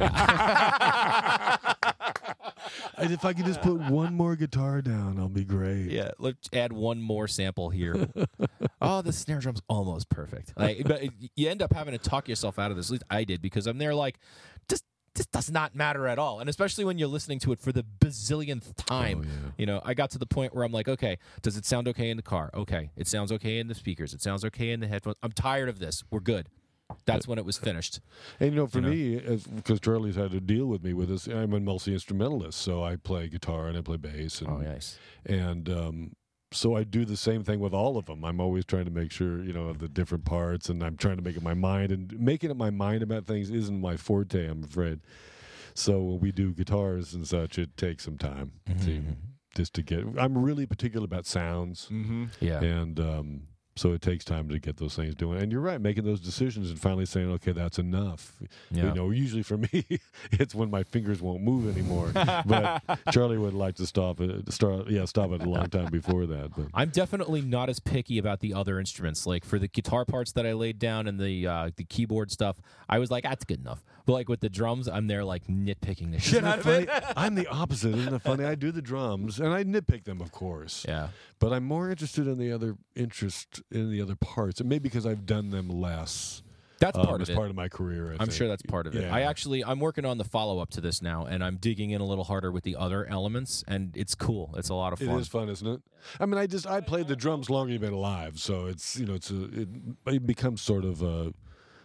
[2.98, 5.90] And if I could just put one more guitar down, I'll be great.
[5.90, 8.08] Yeah, let's add one more sample here.
[8.82, 10.54] oh, the snare drum's almost perfect.
[10.56, 11.02] Like, but
[11.36, 12.88] you end up having to talk yourself out of this.
[12.88, 14.51] At least I did because I'm there like, just
[15.16, 16.40] this does not matter at all.
[16.40, 19.20] And especially when you're listening to it for the bazillionth time.
[19.22, 19.52] Oh, yeah.
[19.58, 22.10] You know, I got to the point where I'm like, okay, does it sound okay
[22.10, 22.50] in the car?
[22.54, 24.14] Okay, it sounds okay in the speakers.
[24.14, 25.18] It sounds okay in the headphones.
[25.22, 26.04] I'm tired of this.
[26.12, 26.48] We're good.
[27.06, 28.02] That's when it was finished.
[28.42, 28.90] And you know, for You know?
[28.90, 32.84] me, because Charlie's had to deal with me with this, I'm a multi instrumentalist, so
[32.84, 34.98] I play guitar and I play bass, and Oh, nice.
[35.26, 36.12] and um,
[36.52, 38.24] so I do the same thing with all of them.
[38.26, 41.24] I'm always trying to make sure you know the different parts, and I'm trying to
[41.24, 41.92] make it my mind.
[41.92, 45.00] And making up my mind about things isn't my forte, I'm afraid.
[45.74, 48.52] So when we do guitars and such, it takes some time
[48.84, 49.02] to,
[49.56, 50.04] just to get.
[50.18, 52.26] I'm really particular about sounds, Mm-hmm.
[52.42, 52.62] Yeah.
[52.62, 53.42] and um,
[53.76, 55.42] so it takes time to get those things doing.
[55.42, 58.34] And you're right, making those decisions and finally saying, okay, that's enough.
[58.70, 58.86] Yeah.
[58.86, 59.86] You know, usually for me,
[60.32, 62.12] it's when my fingers won't move anymore.
[62.14, 66.26] but Charlie would like to stop it, start, yeah, stop it a long time before
[66.26, 66.52] that.
[66.56, 69.26] But I'm definitely not as picky about the other instruments.
[69.26, 72.58] Like for the guitar parts that I laid down and the uh, the keyboard stuff,
[72.90, 73.84] I was like, that's good enough.
[74.06, 76.90] But like with the drums, I'm there like nitpicking the shit out of it.
[77.16, 77.96] I'm the opposite.
[77.96, 78.44] Isn't it funny?
[78.44, 80.86] I do the drums and I nitpick them, of course.
[80.88, 81.10] Yeah.
[81.42, 85.08] But I'm more interested in the other interest in the other parts, and maybe because
[85.08, 86.44] I've done them less.
[86.78, 87.36] That's um, part of it.
[87.36, 88.10] part of my career.
[88.10, 88.34] I I'm think.
[88.34, 89.02] sure that's part of it.
[89.02, 89.14] Yeah.
[89.14, 92.00] I actually I'm working on the follow up to this now, and I'm digging in
[92.00, 94.54] a little harder with the other elements, and it's cool.
[94.56, 95.20] It's a lot of fun.
[95.20, 95.82] is fun, isn't it?
[96.20, 99.08] I mean, I just I played the drums longer you've been alive, so it's you
[99.08, 99.70] know it's a it,
[100.06, 101.34] it becomes sort of a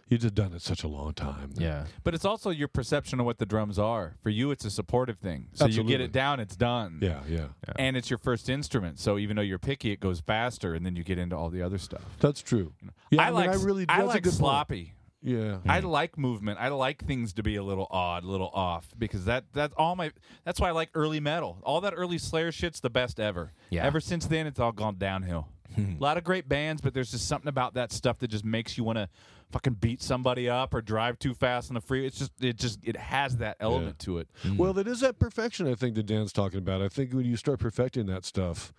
[0.09, 1.51] you just done it such a long time.
[1.57, 1.85] Yeah.
[2.03, 4.15] But it's also your perception of what the drums are.
[4.23, 5.47] For you, it's a supportive thing.
[5.53, 6.99] So you get it down, it's done.
[7.01, 7.47] yeah, yeah.
[7.77, 8.99] And it's your first instrument.
[8.99, 11.61] So even though you're picky, it goes faster, and then you get into all the
[11.61, 12.03] other stuff.
[12.19, 12.73] That's true.
[13.11, 14.35] Yeah, I, mean, like I really I like good point.
[14.35, 14.93] sloppy.
[15.21, 16.59] Yeah, I like movement.
[16.61, 19.95] I like things to be a little odd, a little off, because that that's all
[19.95, 20.11] my.
[20.45, 21.57] That's why I like early metal.
[21.63, 23.51] All that early Slayer shit's the best ever.
[23.71, 23.85] Yeah.
[23.85, 25.47] Ever since then, it's all gone downhill.
[25.77, 28.77] A lot of great bands, but there's just something about that stuff that just makes
[28.77, 29.09] you want to
[29.51, 32.07] fucking beat somebody up or drive too fast on the freeway.
[32.07, 34.27] It's just it just it has that element to it.
[34.57, 36.81] Well, it is that perfection I think that Dan's talking about.
[36.81, 38.73] I think when you start perfecting that stuff,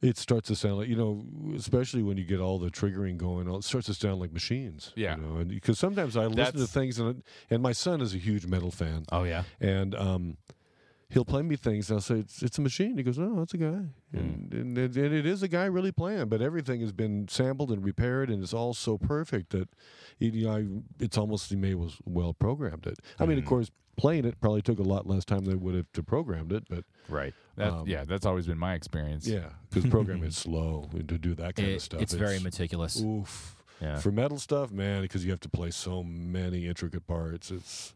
[0.00, 1.24] it starts to sound like you know,
[1.56, 4.92] especially when you get all the triggering going, it starts to sound like machines.
[4.94, 5.16] Yeah.
[5.16, 8.18] you know, and because sometimes I listen to things and and my son is a
[8.18, 9.06] huge metal fan.
[9.10, 9.44] Oh yeah.
[9.60, 10.36] and um,
[11.10, 11.90] he'll play me things.
[11.90, 12.96] And I'll say it's, it's a machine.
[12.96, 16.28] He goes, "Oh, it's a guy," and, and, and it is a guy really playing.
[16.28, 19.68] But everything has been sampled and repaired, and it's all so perfect that
[20.18, 20.66] you know, I,
[21.00, 22.98] it's almost he may was well programmed it.
[23.18, 25.74] I mean, of course, playing it probably took a lot less time than it would
[25.74, 27.34] have to programmed it, but Right.
[27.56, 29.26] That, Um, yeah, that's always been my experience.
[29.26, 32.00] yeah, because programming is slow to do that kind of It, stuff.
[32.00, 33.00] it's very meticulous.
[33.00, 33.56] oof.
[33.80, 33.98] Yeah.
[33.98, 37.50] For metal stuff, man, because you have to play so many intricate parts.
[37.52, 37.94] It's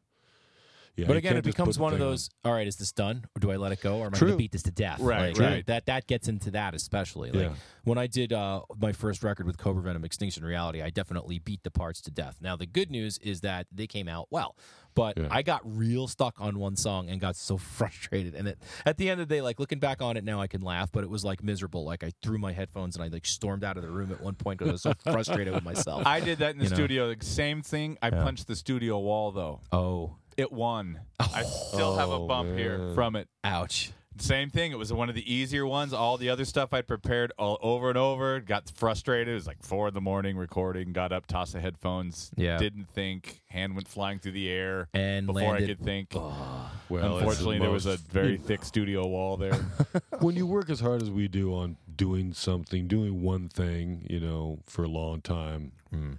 [0.96, 1.06] yeah.
[1.06, 2.12] but again, it becomes one of thing on.
[2.12, 2.30] those.
[2.44, 4.32] All right, is this done, or do I let it go, or am I going
[4.32, 5.00] to beat this to death?
[5.00, 5.66] Right, Like, right.
[5.66, 7.30] That that gets into that especially.
[7.32, 7.54] Like Yeah.
[7.84, 11.62] when I did uh, my first record with Cobra Venom, Extinction Reality, I definitely beat
[11.62, 12.36] the parts to death.
[12.40, 14.56] Now the good news is that they came out well,
[14.94, 15.28] but Yeah.
[15.30, 18.34] I got real stuck on one song and got so frustrated.
[18.34, 20.46] And it, at the end of the day, like looking back on it now, I
[20.46, 21.84] can laugh, but it was like miserable.
[21.84, 24.34] Like I threw my headphones and I like stormed out of the room at one
[24.34, 26.02] point because I was so frustrated with myself.
[26.06, 26.76] I did that in the You know?
[26.76, 27.14] studio.
[27.14, 27.96] The same thing.
[28.02, 28.22] I Yeah.
[28.22, 29.60] punched the studio wall though.
[29.72, 31.00] oh, It won.
[31.20, 33.28] I still have a Oh, bump here from it.
[33.44, 33.92] ouch.
[34.18, 34.72] Same thing.
[34.72, 35.94] It was one of the easier ones.
[35.94, 38.40] All the other stuff I'd prepared all over and over.
[38.40, 39.28] Got frustrated.
[39.28, 40.92] It was like four in the morning recording.
[40.92, 42.30] Got up, tossed the headphones.
[42.36, 42.58] Yeah.
[42.58, 43.40] Didn't think.
[43.48, 45.64] Hand went flying through the air And before landed.
[45.64, 46.08] I could think.
[46.14, 49.54] Well, it's the Unfortunately, there was a very thick studio wall there.
[50.20, 54.20] when you work as hard as we do on doing something, doing one thing, you
[54.20, 56.12] know, for a long time, Hmm.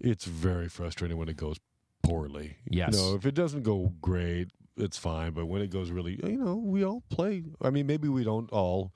[0.00, 1.58] it's very frustrating when it goes
[2.06, 2.56] poorly.
[2.68, 2.94] Yes.
[2.94, 5.32] You know, if it doesn't go great, it's fine.
[5.32, 7.42] But when it goes really, you know, we all play.
[7.60, 8.92] I mean, maybe we don't all,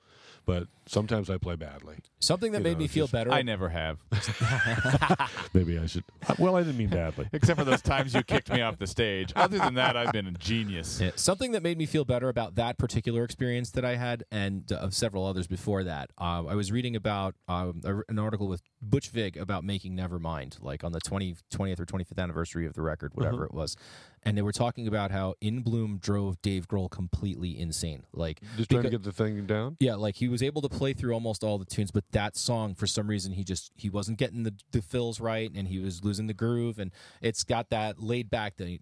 [0.51, 1.95] but sometimes I play badly.
[2.19, 3.31] Something that You made know, me feel just- better.
[3.31, 3.99] I never have,
[5.53, 6.03] Maybe I should.
[6.37, 7.29] Well, I didn't mean badly.
[7.33, 9.31] except for those times you kicked me off the stage.
[9.35, 10.99] Other than that, I've been a genius.
[10.99, 14.69] Yeah, something that made me feel better about that particular experience that I had, and
[14.71, 16.09] uh, of several others before that.
[16.19, 20.61] Uh, I was reading about um, a- an article with Butch Vig about making Nevermind,
[20.61, 23.77] like on the 20, 20th or 25th anniversary of the record, whatever it was.
[24.23, 28.03] And they were talking about how In Bloom drove Dave Grohl completely insane.
[28.13, 29.77] Like, Just trying to get the thing down.
[29.79, 32.75] yeah, like he was able to play through almost all the tunes, but that song
[32.75, 36.03] for some reason he just he wasn't getting the, the fills right, and he was
[36.03, 36.91] losing the groove, and
[37.21, 38.79] it's got that laid back the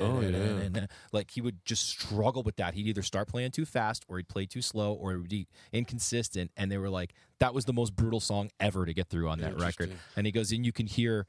[0.00, 0.20] oh,
[1.12, 2.74] like he would just struggle with that.
[2.74, 5.48] He'd either start playing too fast, or he'd play too slow, or it would be
[5.72, 6.50] inconsistent.
[6.56, 9.38] And they were like, that was the most brutal song ever to get through on
[9.40, 9.92] that record.
[10.16, 11.26] And he goes, and you can hear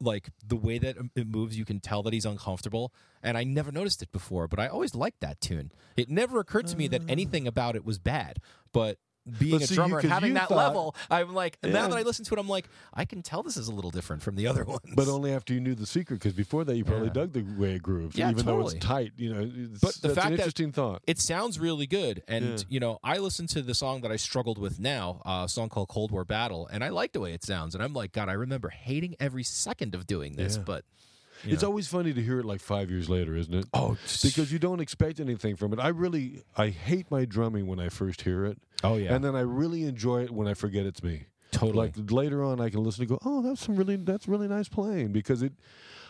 [0.00, 2.92] like the way that it moves, you can tell that he's uncomfortable.
[3.22, 5.72] And I never noticed it before, but I always liked that tune.
[5.96, 7.48] It never occurred to me that anything mm.
[7.48, 8.38] about it was bad,
[8.72, 8.98] but
[9.38, 12.24] being a see, drummer and having that thought- level, I'm like now that I listen
[12.26, 14.64] to it, I'm like I can tell this is a little different from the other
[14.76, 14.80] ones.
[14.94, 17.12] But only after you knew the secret, because before that you probably Yeah.
[17.12, 18.76] dug the way it grooves, Yeah, even though totally.
[18.76, 19.12] it's tight.
[19.16, 21.02] You know, it's, But the fact an that- thought.
[21.06, 22.64] it sounds really good, and Yeah.
[22.68, 25.68] you know I listened to the song that I struggled with now, uh, a song
[25.68, 28.28] called Cold War Battle, and I like the way it sounds, and I'm like God,
[28.28, 30.62] I remember hating every second of doing this, Yeah.
[30.64, 30.84] but
[31.44, 31.68] you It's know.
[31.68, 33.66] always funny to hear it like five years later, isn't it?
[33.72, 35.78] Oh, because you don't expect anything from it.
[35.78, 39.34] I really, I hate my drumming when I first hear it, oh yeah, and then
[39.36, 41.26] I really enjoy it when I forget it's me.
[41.52, 41.92] totally.
[41.96, 44.68] Like later on, I can listen and go, "Oh, that's some really, that's really nice
[44.68, 45.52] playing." Because it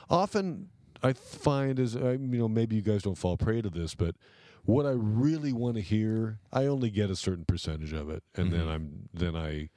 [0.09, 0.69] often
[1.03, 4.17] I find is, I, you know, maybe you guys don't fall prey to this, but
[4.65, 8.53] what I really want to hear, I only get a certain percentage of it, and
[8.53, 8.71] then Mhm.
[8.71, 9.69] I'm, then I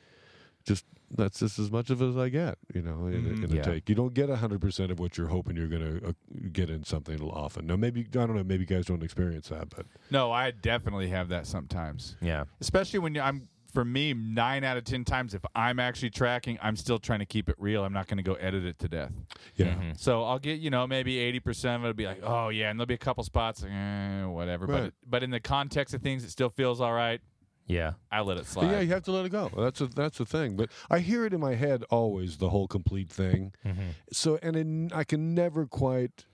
[0.66, 3.44] just that's just as much of it as I get, you know, in, a, Mhm.
[3.46, 3.62] in a Yeah.
[3.64, 3.90] take.
[3.90, 6.12] You don't get hundred percent of what you're hoping you're going to uh,
[6.52, 7.66] get in something often.
[7.68, 8.44] Now, maybe I don't know.
[8.44, 12.16] Maybe you guys don't experience that, but No, I definitely have that sometimes.
[12.22, 16.58] yeah, Especially when I'm for me, nine out of ten times, if I'm actually tracking,
[16.60, 17.86] I'm still trying to keep it real.
[17.86, 19.14] I'm not going to go edit it to death.
[19.58, 19.76] yeah.
[19.76, 19.96] Mhm.
[20.00, 22.80] So I'll get you know maybe eighty percent of it'll be like, oh yeah, and
[22.80, 24.66] there'll be a couple spots, eh, whatever.
[24.66, 24.84] But Right.
[24.86, 27.22] it, but in the context of things, it still feels all right.
[27.70, 27.94] Yeah.
[28.12, 28.72] I let it But slide.
[28.72, 29.50] yeah, you have to let it go.
[29.56, 30.58] That's a, that's the thing.
[30.58, 33.54] But I hear it in my head always, the whole complete thing.
[33.66, 33.82] Mm-hmm.
[34.12, 36.26] So, and it, I can never quite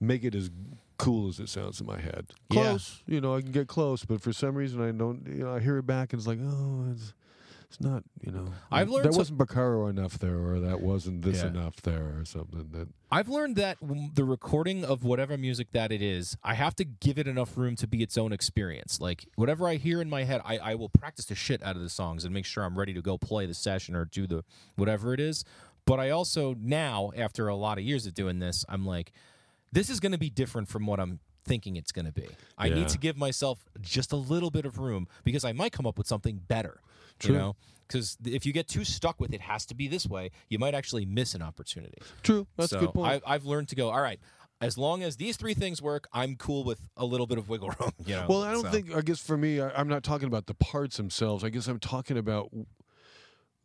[0.00, 0.50] make it as
[0.98, 2.26] cool as it sounds in my head.
[2.50, 2.62] Yeah.
[2.62, 5.26] Close, you know, I can get close, but for some reason I don't.
[5.26, 7.14] You know, I hear it back and it's like, oh, it's
[7.68, 8.02] it's not.
[8.22, 11.48] You know, I've learned that to- wasn't Porcaro enough there, or that wasn't this Yeah.
[11.48, 12.68] enough there, or something.
[12.72, 13.76] That I've learned that
[14.14, 17.76] the recording of whatever music that it is, I have to give it enough room
[17.76, 19.00] to be its own experience.
[19.00, 21.82] Like whatever I hear in my head, I, I will practice the shit out of
[21.82, 24.44] the songs and make sure I'm ready to go play the session or do the
[24.76, 25.44] whatever it is.
[25.84, 29.12] But I also now, after a lot of years of doing this, I'm like,
[29.72, 32.28] this is going to be different from what I'm thinking it's going to be.
[32.58, 32.74] I Yeah.
[32.74, 35.96] need to give myself just a little bit of room because I might come up
[35.96, 36.80] with something better.
[37.18, 37.34] True.
[37.34, 37.56] You know,
[37.86, 40.74] because if you get too stuck with it has to be this way, you might
[40.74, 42.46] actually miss an opportunity true.
[42.56, 43.22] That's so a good point.
[43.26, 43.90] I, I've learned to go.
[43.90, 44.20] All right,
[44.60, 47.70] as long as these three things work, I'm cool with a little bit of wiggle
[47.80, 47.92] room.
[48.06, 48.26] You know.
[48.28, 48.70] Well, I don't so.
[48.70, 48.94] think.
[48.94, 51.44] I guess for me, I, I'm not talking about the parts themselves.
[51.44, 52.50] I guess I'm talking about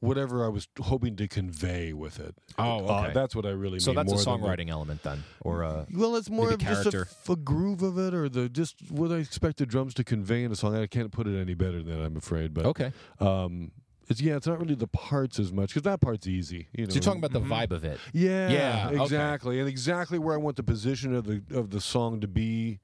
[0.03, 2.35] whatever I was hoping to convey with it.
[2.57, 3.95] Oh, Uh, that's what I really So mean.
[3.95, 6.59] So that's a more than songwriting element then, or a Well, it's more maybe of
[6.59, 7.35] just a, character.
[7.43, 10.55] groove of it, or the just what I expect the drums to convey in a
[10.55, 10.75] song.
[10.75, 12.53] I can't put it any better than that, I'm afraid.
[12.53, 12.91] But okay.
[13.19, 13.71] um,
[14.09, 16.67] it's yeah, it's not really the parts as much because that part's easy.
[16.73, 17.47] You know, So you're talking about the Mhm.
[17.67, 17.97] vibe of it.
[18.11, 19.01] yeah, Yeah, okay.
[19.03, 22.79] exactly, and exactly where I want the position of the of the song to be.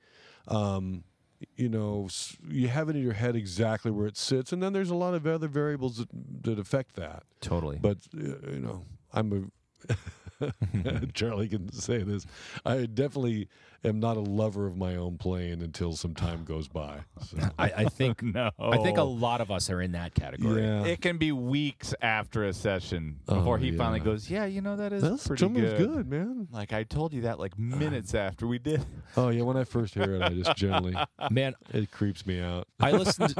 [0.48, 1.04] Um,
[1.56, 2.08] you know,
[2.48, 5.14] you have it in your head exactly where it sits, and then there's a lot
[5.14, 6.10] of other variables that,
[6.44, 7.24] that affect that.
[7.42, 7.78] Totally.
[7.82, 9.52] But uh, you know, I'm
[9.90, 9.94] a
[11.14, 12.26] Charlie can say this.
[12.66, 13.48] I definitely
[13.84, 17.00] am not a lover of my own playing until some time goes by.
[17.26, 20.64] So, I, I think no, I think a lot of us are in that category.
[20.64, 24.62] yeah, It can be weeks after a session before Oh, he finally goes, yeah, you
[24.62, 25.78] know that is that's pretty good.
[25.78, 26.48] good, man.
[26.52, 28.86] Like I told you that like minutes after we did.
[29.18, 30.96] Oh yeah, when I first hear it, I just generally
[31.32, 32.68] Man, it creeps me out.
[32.80, 33.34] I listened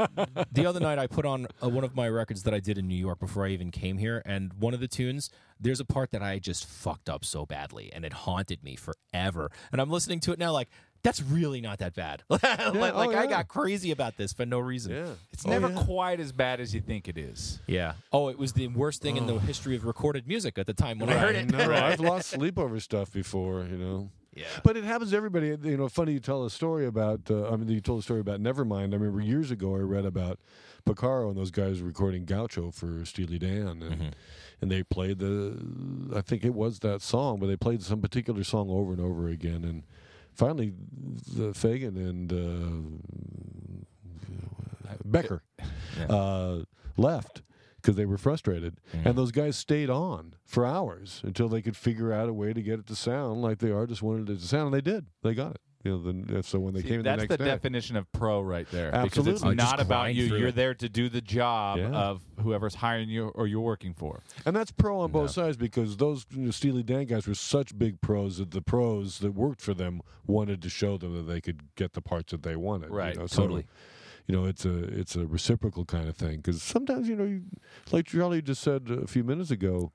[0.52, 0.98] the other night.
[0.98, 3.44] I put on uh, one of my records that I did in New York before
[3.46, 5.30] I even came here, and one of the tunes.
[5.62, 9.50] There's a part that I just fucked up so badly, and it haunted me forever.
[9.70, 10.68] And I'm listening to it now, like
[11.02, 12.22] that's really not that bad.
[12.28, 13.26] like oh, like I yeah.
[13.26, 14.92] got crazy about this for no reason.
[14.92, 15.82] Yeah, It's Oh, never yeah.
[15.84, 17.60] quite as bad as you think it is.
[17.66, 17.94] Yeah.
[18.12, 19.38] Oh, it was the worst thing in the Oh.
[19.38, 21.50] history of recorded music at the time when I heard it.
[21.50, 24.10] No, I've lost sleep over stuff before, you know.
[24.34, 24.44] Yeah.
[24.62, 25.48] But it happens to everybody.
[25.62, 27.22] You know, funny you tell a story about.
[27.30, 28.92] Uh, I mean, you told a story about Nevermind.
[28.92, 30.38] I remember years ago I read about
[30.86, 34.12] Porcaro and those guys recording Gaucho for Steely Dan, and Mhm.
[34.60, 36.12] and they played the.
[36.14, 39.28] I think it was that song, but they played some particular song over and over
[39.28, 39.82] again, and
[40.34, 40.72] finally,
[41.34, 43.86] the Fagen and uh,
[45.04, 45.42] Becker
[45.98, 46.06] Yeah.
[46.06, 46.62] uh,
[46.96, 47.42] left
[47.76, 48.76] because they were frustrated.
[48.92, 49.06] Mhm.
[49.06, 52.62] And those guys stayed on for hours until they could figure out a way to
[52.62, 55.06] get it to sound like the artist wanted it to sound, and they did.
[55.22, 55.60] They got it.
[55.82, 57.96] You know, then so when they See, came in that's the next the day, definition
[57.96, 58.90] of pro right there.
[58.90, 59.32] Because Absolutely.
[59.32, 60.24] it's Oh, not about you.
[60.36, 60.54] You're it.
[60.54, 61.88] there to do the job Yeah.
[61.88, 64.22] of whoever's hiring you or you're working for.
[64.44, 65.44] and that's pro on both Yeah.
[65.44, 69.20] sides because those you know, Steely Dan guys were such big pros that the pros
[69.20, 72.42] that worked for them wanted to show them that they could get the parts that
[72.42, 72.90] they wanted.
[72.90, 73.66] you Right, know, so, totally.
[74.26, 77.42] you know, it's a it's a reciprocal kind of thing because sometimes you know, you,
[77.90, 79.92] like Charlie just said a few minutes ago,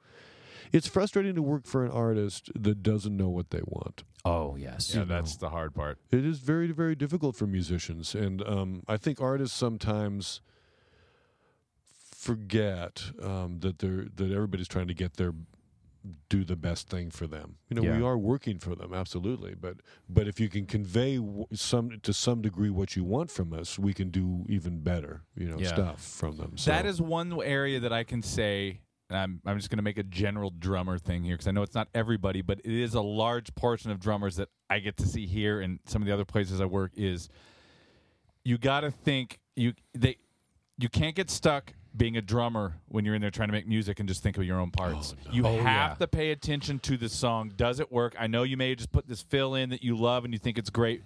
[0.71, 4.03] it's frustrating to work for an artist that doesn't know what they want.
[4.25, 4.91] Oh yes.
[4.93, 5.99] Yeah, You that's the hard part.
[6.11, 10.41] It is very, very difficult for musicians, and um, I think artists sometimes
[12.15, 15.33] forget um, that they're that everybody's trying to get their
[16.29, 17.55] do the best thing for them.
[17.69, 17.97] You know, Yeah.
[17.97, 19.55] we are working for them, absolutely.
[19.55, 19.77] But
[20.09, 23.77] but if you can convey w- some to some degree what you want from us,
[23.79, 25.23] we can do even better.
[25.35, 25.67] You know, Yeah.
[25.67, 26.57] stuff from them.
[26.57, 26.71] So.
[26.71, 28.81] That is one area that I can say.
[29.09, 31.61] And I'm I'm just going to make a general drummer thing here because I know
[31.61, 35.07] it's not everybody, but it is a large portion of drummers that I get to
[35.07, 36.91] see here and some of the other places I work.
[36.95, 37.29] Is
[38.43, 40.17] you got to think you they
[40.77, 43.99] you can't get stuck being a drummer when you're in there trying to make music
[44.01, 45.15] and just think of your own parts.
[45.27, 45.95] Oh, you Oh, have yeah.
[45.99, 47.53] to pay attention to the song.
[47.55, 48.15] Does it work?
[48.19, 50.57] I know you may just put this fill in that you love and you think
[50.57, 51.03] it's great,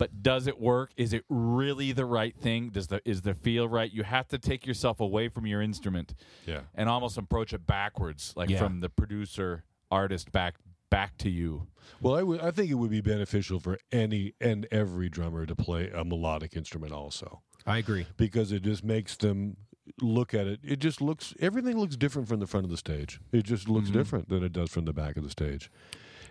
[0.00, 0.92] but does it work?
[0.96, 2.70] Is it really the right thing?
[2.70, 3.92] Does the is the feel right?
[3.92, 6.14] You have to take yourself away from your instrument
[6.46, 6.62] yeah.
[6.74, 8.58] and almost approach it backwards, like Yeah.
[8.58, 10.54] from the producer artist back
[10.88, 11.66] back to you.
[12.00, 16.02] Well, I think it would be beneficial for any and every drummer to play a
[16.02, 17.42] melodic instrument also.
[17.66, 18.06] I agree.
[18.16, 19.58] because it just makes them
[20.00, 20.60] look at it.
[20.62, 23.20] It just looks everything looks different from the front of the stage.
[23.32, 23.98] It just looks Mm-hmm.
[23.98, 25.70] different than it does from the back of the stage.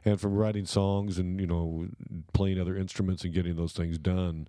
[0.06, 1.88] And from writing songs and you know
[2.34, 4.48] playing other instruments and getting those things done,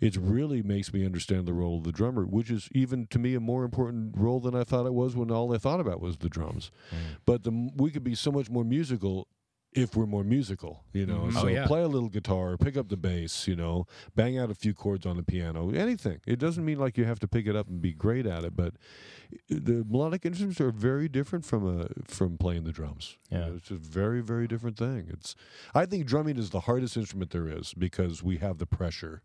[0.00, 3.34] it really makes me understand the role of the drummer, which is even to me
[3.34, 6.18] a more important role than I thought it was when all I thought about was
[6.18, 6.70] the drums.
[6.90, 6.96] Mm.
[7.24, 9.28] But the we could be so much more musical
[9.82, 11.20] if we're more musical, you know.
[11.28, 11.32] Mhm.
[11.34, 11.66] So Oh, yeah.
[11.66, 15.06] play a little guitar, pick up the bass, you know, bang out a few chords
[15.06, 16.20] on the piano, anything.
[16.26, 18.56] It doesn't mean like you have to pick it up and be great at it,
[18.56, 18.74] but
[19.48, 23.16] the melodic instruments are very different from a from playing the drums.
[23.30, 23.46] You Yeah.
[23.48, 25.08] know, it's a very very different thing.
[25.10, 25.34] It's
[25.74, 29.22] I think drumming is the hardest instrument there is because we have the pressure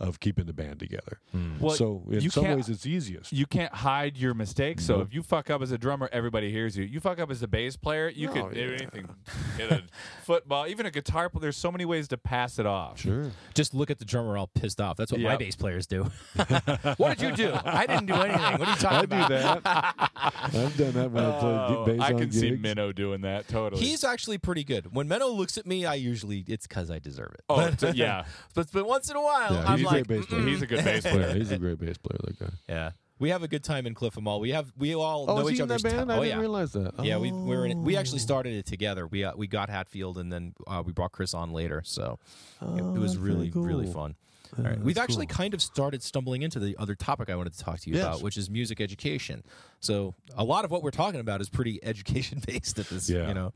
[0.00, 1.20] of keeping the band together.
[1.32, 1.58] Hmm.
[1.60, 3.32] Well, so in you some can't- ways it's easiest.
[3.32, 4.84] You can't hide your mistakes.
[4.84, 5.06] So Nope.
[5.08, 6.84] if you fuck up as a drummer, everybody hears you.
[6.84, 8.66] You fuck up as a bass player, you Oh, could do yeah.
[8.80, 9.08] anything.
[9.56, 9.82] Hit a
[10.24, 11.42] football, even a guitar player.
[11.42, 13.00] There's so many ways to pass it off.
[13.00, 13.30] Sure.
[13.54, 14.96] Just look at the drummer all pissed off.
[14.96, 16.02] That's what my bass players do.
[16.96, 17.52] what did you do?
[17.64, 18.58] I didn't do anything.
[18.58, 19.28] What are you talking I about?
[19.28, 20.10] do that.
[20.54, 22.62] I've done that when I Oh, play bass I on can see gigs.
[22.62, 23.82] Minnow doing that totally.
[23.82, 24.94] He's actually pretty good.
[24.94, 27.44] When Menno looks at me, I usually it's because I deserve it.
[27.48, 28.24] oh so- yeah,
[28.54, 30.46] but but once in a while, Yeah, I'm he's a like, great bass player.
[30.46, 31.34] he's a good bass Yeah, player.
[31.34, 32.18] he's a great bass player.
[32.24, 32.50] That guy.
[32.68, 32.90] yeah.
[33.20, 34.40] We have a good time in Cliff 'em All.
[34.40, 35.92] We have we all Oh, know is each he in that other's.
[35.92, 36.10] band?
[36.10, 36.40] I oh didn't yeah.
[36.40, 36.92] realize that.
[37.04, 37.76] Yeah, we we're in it.
[37.78, 38.22] We actually Oh.
[38.22, 39.06] started it together.
[39.06, 41.80] We uh, we got Hatfield, and then uh, we brought Chris on later.
[41.84, 42.18] So
[42.60, 44.16] it, it Oh, was very really really fun.
[44.58, 44.80] Yeah, All right.
[44.80, 45.36] We've actually cool.
[45.36, 48.04] kind of started stumbling into the other topic I wanted to talk to you Yes.
[48.04, 49.42] about, which is music education.
[49.80, 53.28] So a lot of what we're talking about is pretty education based at this, Yeah.
[53.28, 53.52] you know.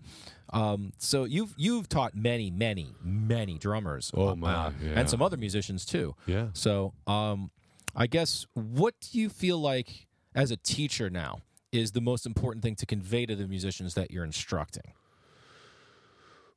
[0.51, 4.93] Um, so you've you've taught many, many, many drummers, Oh, uh, my, yeah.
[5.01, 6.15] and some other musicians too.
[6.27, 6.49] Yeah.
[6.55, 7.51] So um,
[7.95, 11.41] I guess what do you feel like as a teacher now
[11.71, 14.93] is the most important thing to convey to the musicians that you're instructing?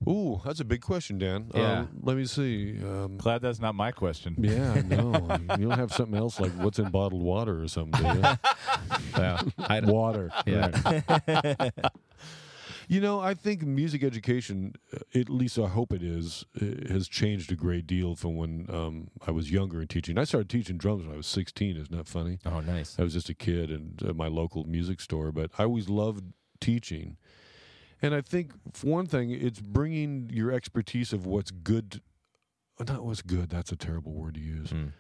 [0.07, 1.51] Ooh, that's a big question, Dan.
[1.53, 1.79] Yeah.
[1.81, 2.77] Um, let me see.
[2.83, 4.35] Um, Glad that's not my question.
[4.39, 5.13] yeah, no,
[5.59, 8.03] you don't have something else like what's in bottled water or something.
[8.03, 9.41] Yeah,
[9.83, 10.31] water.
[10.47, 10.71] Yeah.
[11.27, 11.71] right.
[12.87, 17.07] you know, I think music education, uh, at least I hope it is, uh, has
[17.07, 20.17] changed a great deal from when um, I was younger and teaching.
[20.17, 21.77] I started teaching drums when I was 16.
[21.77, 22.39] Isn't that funny?
[22.45, 22.95] oh, nice.
[22.97, 26.23] I was just a kid and at my local music store, but I always loved
[26.59, 27.17] teaching.
[28.01, 32.01] And I think for one thing, it's bringing your expertise of what's good.
[32.79, 33.49] Not what's good.
[33.49, 34.69] That's a terrible word to use.
[34.69, 34.93] Mm.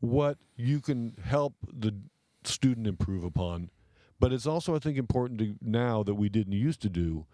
[0.00, 1.94] What you can help the
[2.44, 3.70] student improve upon,
[4.20, 7.26] but it's also I think important to now that we didn't used to do,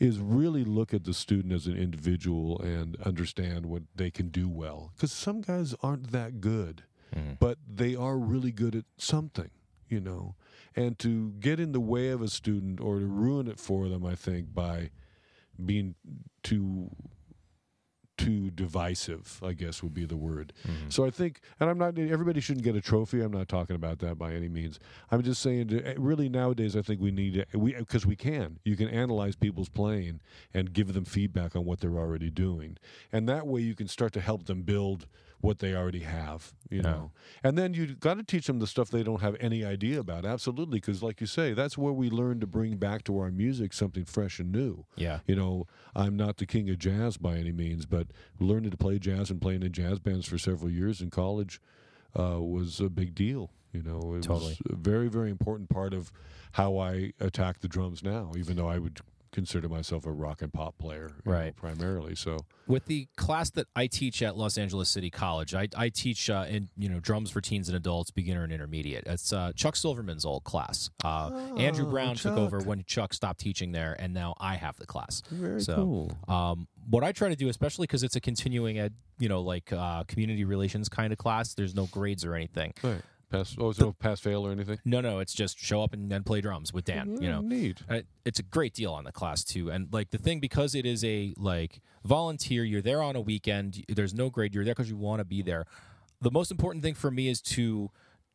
[0.00, 4.48] is really look at the student as an individual and understand what they can do
[4.48, 4.92] well.
[4.94, 6.82] Because some guys aren't that good
[7.14, 7.38] Mm.
[7.38, 9.50] but they are really good at something,
[9.88, 10.34] you know.
[10.76, 14.04] And to get in the way of a student or to ruin it for them,
[14.04, 14.90] I think, by
[15.64, 15.94] being
[16.42, 16.90] too
[18.16, 20.52] too divisive, I guess would be the word.
[20.66, 20.88] Mm-hmm.
[20.88, 21.98] So I think, and I'm not.
[21.98, 23.20] Everybody shouldn't get a trophy.
[23.20, 24.78] I'm not talking about that by any means.
[25.10, 28.16] I'm just saying, to, eh, really nowadays, I think we need to, we because we
[28.16, 28.58] can.
[28.64, 30.20] You can analyze people's playing
[30.54, 32.78] and give them feedback on what they're already doing,
[33.12, 35.06] and that way you can start to help them build
[35.46, 36.52] what they already have.
[36.68, 36.82] You Yeah.
[36.90, 37.12] know,
[37.44, 40.24] and then you got to teach them the stuff they don't have any idea about.
[40.26, 43.72] Absolutely, because like you say, that's where we learn to bring back to our music
[43.72, 44.84] something fresh and new.
[44.96, 45.20] Yeah.
[45.26, 48.08] You know, I'm not the king of jazz by any means, but
[48.40, 51.60] learning to play jazz and playing in jazz bands for several years in college
[52.18, 53.50] uh, was a big deal.
[53.72, 54.56] You know, it Totally.
[54.58, 56.10] was a very, very important part of
[56.52, 58.98] how I attack the drums now, even though I would
[59.36, 61.54] consider myself a rock and pop player you know, Right.
[61.54, 62.14] primarily.
[62.16, 66.28] So, With the class that I teach at Los Angeles City College, I, I teach
[66.30, 69.04] uh, in you know drums for teens and adults, beginner and intermediate.
[69.06, 70.90] It's uh, Chuck Silverman's old class.
[71.04, 74.76] Uh, Andrew Oh, Brown took over when Chuck stopped teaching there, and now I have
[74.78, 75.22] the class.
[75.30, 76.12] very So, cool.
[76.34, 79.72] Um, what I try to do, especially because it's a continuing ed, you know, like
[79.72, 81.52] uh, community relations kind of class.
[81.54, 82.72] There's no grades or anything.
[82.82, 83.02] Right.
[83.30, 83.56] Pass.
[83.58, 84.78] Oh, so no pass fail or anything.
[84.84, 87.20] No, no, it's just show up and then play drums with Dan.
[87.20, 87.82] You know, neat.
[87.88, 90.84] Uh, it's a great deal on the class too and like the thing because it
[90.84, 94.90] is a like volunteer you're there on a weekend there's no grade you're there because
[94.90, 95.64] you want to be there
[96.20, 97.90] the most important thing for me is to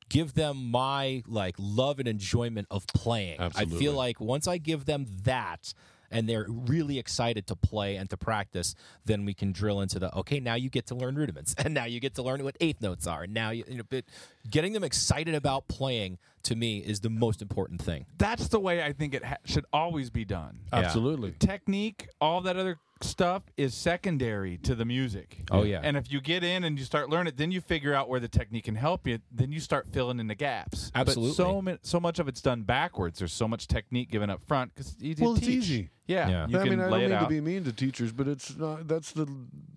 [0.09, 4.85] give them my like love and enjoyment of playing i feel like once i give
[4.85, 5.73] them that
[6.13, 8.75] and they're really excited to play and to practice
[9.05, 11.85] then we can drill into the okay now you get to learn rudiments and now
[11.85, 14.03] you get to learn what eighth notes are and now you, you know but
[14.49, 18.81] getting them excited about playing to me is the most important thing That's the way
[18.83, 20.59] I think it ha- should always be done.
[20.73, 20.79] Yeah.
[20.79, 21.33] Absolutely.
[21.39, 25.39] Technique, all that other stuff is secondary to the music.
[25.51, 25.81] Oh, yeah.
[25.83, 28.19] And if you get in and you start learning it, then you figure out where
[28.19, 29.19] the technique can help you.
[29.31, 30.91] Then you start filling in the gaps.
[30.95, 31.29] Absolutely.
[31.31, 33.19] But so mi- so much of it's done backwards.
[33.19, 35.49] There's so much technique given up front because you Well, it's teach.
[35.65, 35.89] easy.
[36.11, 36.29] Yeah.
[36.29, 36.47] Yeah.
[36.47, 37.23] You I can mean, I don't mean out.
[37.23, 38.87] to be mean to teachers, but it's not.
[38.87, 39.27] That's the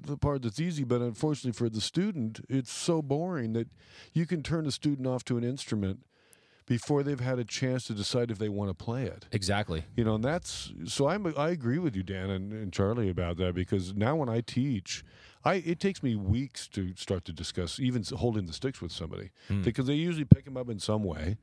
[0.02, 0.84] the part that's easy.
[0.84, 3.68] But unfortunately for the student, it's so boring that
[4.12, 6.00] you can turn a student off to an instrument
[6.66, 9.26] before they've had a chance to decide if they want to play it.
[9.32, 11.08] exactly You know, and that's so.
[11.08, 11.32] I'm.
[11.36, 15.04] I agree with you, Dan and, and Charlie, about that because now when I teach,
[15.44, 19.30] I it takes me weeks to start to discuss even holding the sticks with somebody
[19.48, 19.62] hmm.
[19.62, 21.36] because they usually pick them up in some way,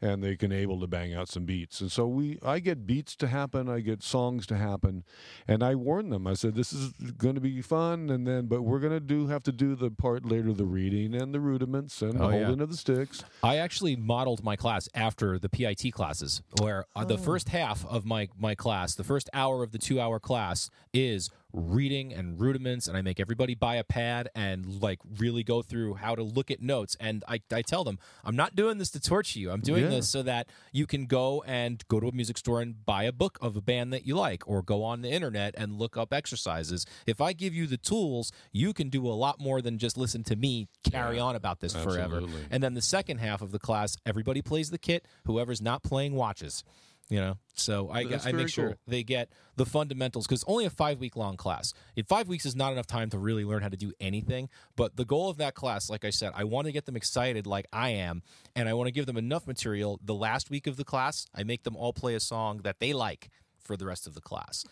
[0.00, 1.80] and they can able to bang out some beats.
[1.80, 5.04] And so we, I get beats to happen, I get songs to happen,
[5.48, 6.26] and I warn them.
[6.26, 9.26] I said this is going to be fun, and then but we're going to do
[9.28, 12.44] have to do the part later, the reading and the rudiments and Oh, the yeah.
[12.46, 13.24] holding of the sticks.
[13.42, 17.04] I actually modeled my class after the PIT classes, where uh, Oh.
[17.04, 20.70] the first half of my my class, the first hour of the two hour class,
[20.92, 25.62] is reading and rudiments, and I make everybody buy a pad and like really go
[25.62, 26.96] through how to look at notes.
[27.00, 29.50] And I, I tell them, I'm not doing this to torture you.
[29.50, 29.88] I'm doing Yeah.
[29.90, 33.12] this so that you can go and go to a music store and buy a
[33.12, 36.12] book of a band that you like, or go on the internet and look up
[36.12, 36.84] exercises.
[37.06, 40.22] If I give you the tools, you can do a lot more than just listen
[40.24, 42.20] to me carry on about this forever.
[42.50, 45.06] And then the second half of the class, everybody plays the kit.
[45.24, 46.62] Whoever's not playing watches.
[47.08, 48.76] You know, so I, I make sure cool.
[48.88, 51.72] they get the fundamentals because only a five week long class.
[51.94, 54.48] In five weeks is not enough time to really learn how to do anything.
[54.74, 57.46] But the goal of that class, like I said, I want to get them excited
[57.46, 58.22] like I am,
[58.56, 60.00] and I want to give them enough material.
[60.04, 62.92] The last week of the class, I make them all play a song that they
[62.92, 63.30] like
[63.60, 64.64] for the rest of the class.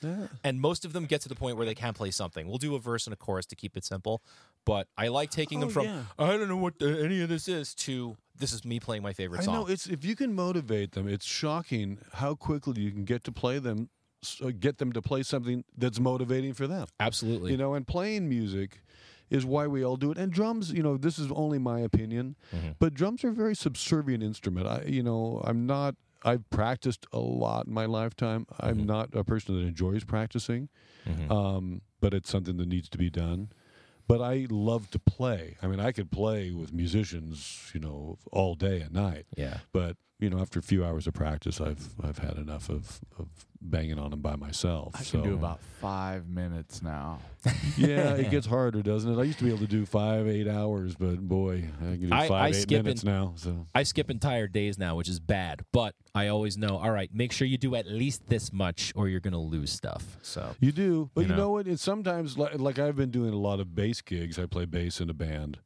[0.42, 2.46] And most of them get to the point where they can play something.
[2.48, 4.22] We'll do a verse and a chorus to keep it simple.
[4.64, 6.02] But I like taking them Oh, from yeah.
[6.18, 9.12] I don't know what the, any of this is to this is me playing my
[9.12, 9.54] favorite I song.
[9.54, 13.32] know it's if you can motivate them, it's shocking how quickly you can get to
[13.32, 13.90] play them,
[14.42, 16.86] uh, get them to play something that's motivating for them.
[17.00, 17.52] Absolutely.
[17.52, 18.80] You know, and playing music
[19.30, 20.18] is why we all do it.
[20.18, 22.72] And drums, you know, this is only my opinion, Mm-hmm.
[22.78, 24.66] but drums are a very subservient instrument.
[24.66, 25.94] I, you know, I'm not.
[26.26, 28.46] I've practiced a lot in my lifetime.
[28.46, 28.66] Mm-hmm.
[28.66, 30.70] I'm not a person that enjoys practicing,
[31.30, 33.50] um, but it's something that needs to be done.
[34.06, 35.56] But I love to play.
[35.62, 39.26] I mean, I could play with musicians, you know, all day and night.
[39.36, 39.58] yeah.
[39.72, 43.28] But you know, after a few hours of practice, I've I've had enough of, of
[43.60, 44.92] banging on them by myself.
[44.94, 47.18] I so can do about five minutes now.
[47.76, 49.20] yeah, it gets harder, doesn't it?
[49.20, 52.14] I used to be able to do five, eight hours, but boy, I can do
[52.14, 53.34] I- five, I eight skip minutes in- now.
[53.36, 55.62] So I skip entire days now, which is bad.
[55.72, 59.08] But I always know, all right, make sure you do at least this much or
[59.08, 60.16] you're going to lose stuff.
[60.22, 61.42] So, you do, but You you, know.
[61.42, 61.66] know what?
[61.68, 64.38] It's sometimes like, like I've been doing a lot of bass gigs.
[64.38, 65.58] I play bass in a band,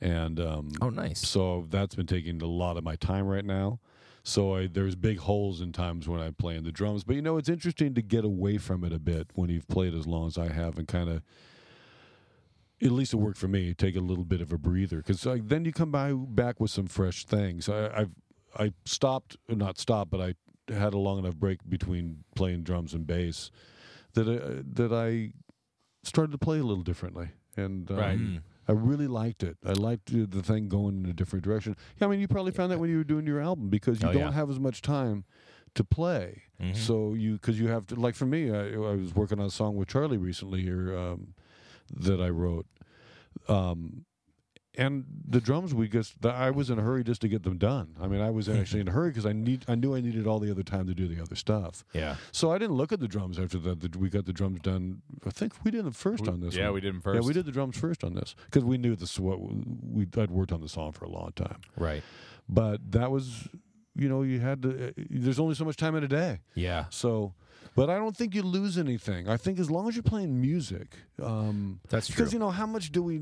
[0.00, 1.20] and um, oh, nice.
[1.26, 3.78] so that's been taking a lot of my time right now.
[4.26, 7.04] So I, there's big holes in times when I'm playing the drums.
[7.04, 9.94] But you know, it's interesting to get away from it a bit when you've played
[9.94, 11.22] as long as I have, and kind of,
[12.82, 13.72] at least it worked for me.
[13.72, 16.88] Take a little bit of a breather because then you come by back with some
[16.88, 17.68] fresh things.
[17.68, 18.10] I, I've
[18.58, 23.06] I stopped, not stopped, but I had a long enough break between playing drums and
[23.06, 23.52] bass
[24.14, 25.34] that I, that I
[26.02, 28.18] started to play a little differently, and um, Right.
[28.68, 29.56] I really liked it.
[29.64, 31.76] I liked the, the thing going in a different direction.
[32.00, 34.08] Yeah, I mean, you probably found that when you were doing your album because you
[34.08, 34.32] Oh, don't yeah.
[34.32, 35.24] have as much time
[35.74, 36.42] to play.
[36.60, 36.74] Mhm.
[36.74, 39.50] So you, because you have to, like for me, I, I was working on a
[39.50, 41.34] song with Charlie recently here um,
[41.94, 42.66] that I wrote.
[43.48, 44.05] Um,
[44.76, 47.56] and the drums, we just, the, I was in a hurry just to get them
[47.58, 47.96] done.
[48.00, 50.26] I mean, I was actually in a hurry because I need, I knew I needed
[50.26, 51.84] all the other time to do the other stuff.
[51.92, 52.16] Yeah.
[52.32, 53.96] So I didn't look at the drums after that.
[53.96, 55.02] We got the drums done.
[55.26, 56.54] I think we did them first on this.
[56.54, 56.74] yeah, one.
[56.74, 57.14] we did them first.
[57.22, 59.12] Yeah, we did the drums first on this because we knew this.
[59.12, 62.02] is What we I'd worked on the song for a long time, Right.
[62.48, 63.48] but that was,
[63.94, 64.88] you know, you had to.
[64.88, 66.84] uh, There's only so much time in a day, Yeah.
[66.90, 67.34] so.
[67.74, 69.28] But I don't think you lose anything.
[69.28, 72.16] I think as long as you're playing music, um, That's true.
[72.16, 73.20] because you know how much do we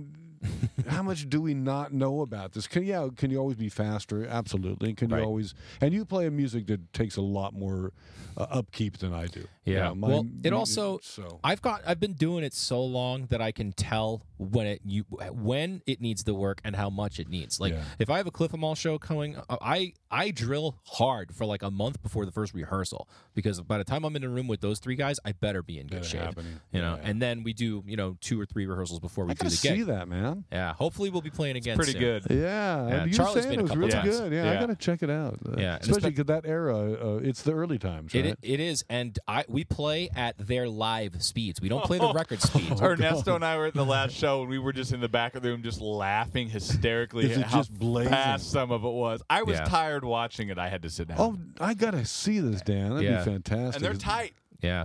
[0.89, 2.67] how much do we not know about this?
[2.67, 4.27] Can yeah, can you always be faster?
[4.27, 4.95] Absolutely.
[4.95, 5.21] Can Right.
[5.21, 7.93] you always and you play a music that takes a lot more
[8.37, 9.47] uh, upkeep than I do.
[9.65, 9.93] Yeah.
[9.95, 13.53] my well, it also so I've got I've been doing it so long that I
[13.53, 17.61] can tell when it you when it needs the work and how much it needs.
[17.61, 17.85] Like Yeah.
[18.01, 21.47] if I have a Cliff 'em All show coming, uh, I I drill hard for
[21.47, 24.49] like a month before the first rehearsal because by the time I'm in a room
[24.49, 26.21] with those three guys, I better be in good shape.
[26.23, 26.61] happening.
[26.73, 27.09] You know, Yeah.
[27.09, 29.51] and then we do you know two or three rehearsals before we I do the
[29.55, 29.87] see gig.
[29.87, 30.34] that, man.
[30.53, 31.77] Yeah, hopefully we'll be playing again.
[31.77, 32.01] Pretty soon.
[32.01, 32.23] good.
[32.31, 34.19] Yeah, Yeah, and you Charlie's saying been it was really times.
[34.21, 34.33] good.
[34.33, 34.53] Yeah, Yeah.
[34.53, 35.39] I gotta check it out.
[35.47, 38.27] Uh, Yeah, especially because that era, uh, it's the early times, right?
[38.27, 41.61] It, it is, and I we play at their live speeds.
[41.61, 42.81] We don't play the record speeds.
[42.83, 45.35] Ernesto and I were at the last show, and we were just in the back
[45.35, 48.13] of the room, just laughing hysterically at it how just blazing?
[48.13, 49.23] fast some of it was.
[49.31, 49.65] I was Yeah.
[49.65, 50.59] tired watching it.
[50.59, 51.17] I had to sit down.
[51.19, 52.91] oh, I gotta see this, Dan.
[52.95, 53.19] That'd Yeah.
[53.19, 53.77] be fantastic.
[53.77, 54.33] and they're tight.
[54.63, 54.85] Yeah.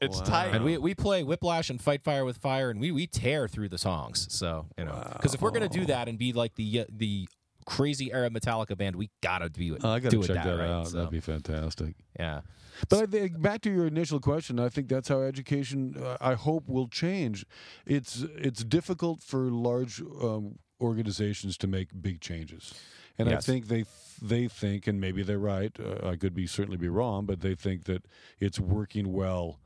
[0.00, 0.24] It's Wow.
[0.24, 0.54] tight.
[0.54, 3.68] And we, we play Whiplash and Fight Fire with Fire, and we, we tear through
[3.68, 4.26] the songs.
[4.30, 7.28] So you know, because if we're gonna do that and be like the uh, the
[7.66, 9.80] crazy era Metallica band, we gotta do it.
[9.84, 10.70] Oh, I gotta do check that, that right.
[10.70, 10.88] out.
[10.88, 11.96] So, That'd be fantastic.
[12.18, 12.40] yeah,
[12.88, 15.96] But I think back to your initial question, I think that's how education.
[16.00, 17.44] Uh, I hope will change.
[17.84, 22.72] It's it's difficult for large um, organizations to make big changes,
[23.18, 23.84] and I think they
[24.22, 25.76] they think, and maybe they're right.
[25.78, 28.04] Uh, I could be certainly be wrong, but they think that
[28.38, 29.58] it's working well.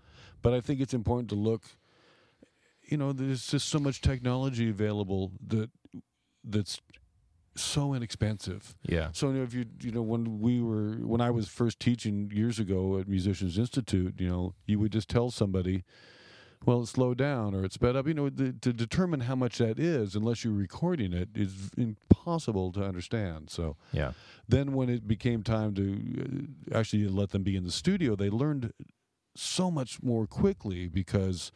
[0.42, 1.62] But I think it's important to look.
[2.82, 5.70] You know, there's just so much technology available that
[6.44, 6.80] that's
[7.54, 8.74] so inexpensive.
[8.86, 11.80] yeah, So you know, if you you know when we were when I was first
[11.80, 15.84] teaching years ago at Musicians Institute, you know, you would just tell somebody,
[16.64, 18.06] well, it's slowed down or it's sped up.
[18.06, 22.72] You know, the, to determine how much that is, unless you're recording it, is impossible
[22.72, 23.50] to understand.
[23.50, 24.12] So yeah,
[24.48, 28.30] then, when it became time to uh, actually let them be in the studio, they
[28.30, 28.72] learned
[29.34, 31.52] so much more quickly because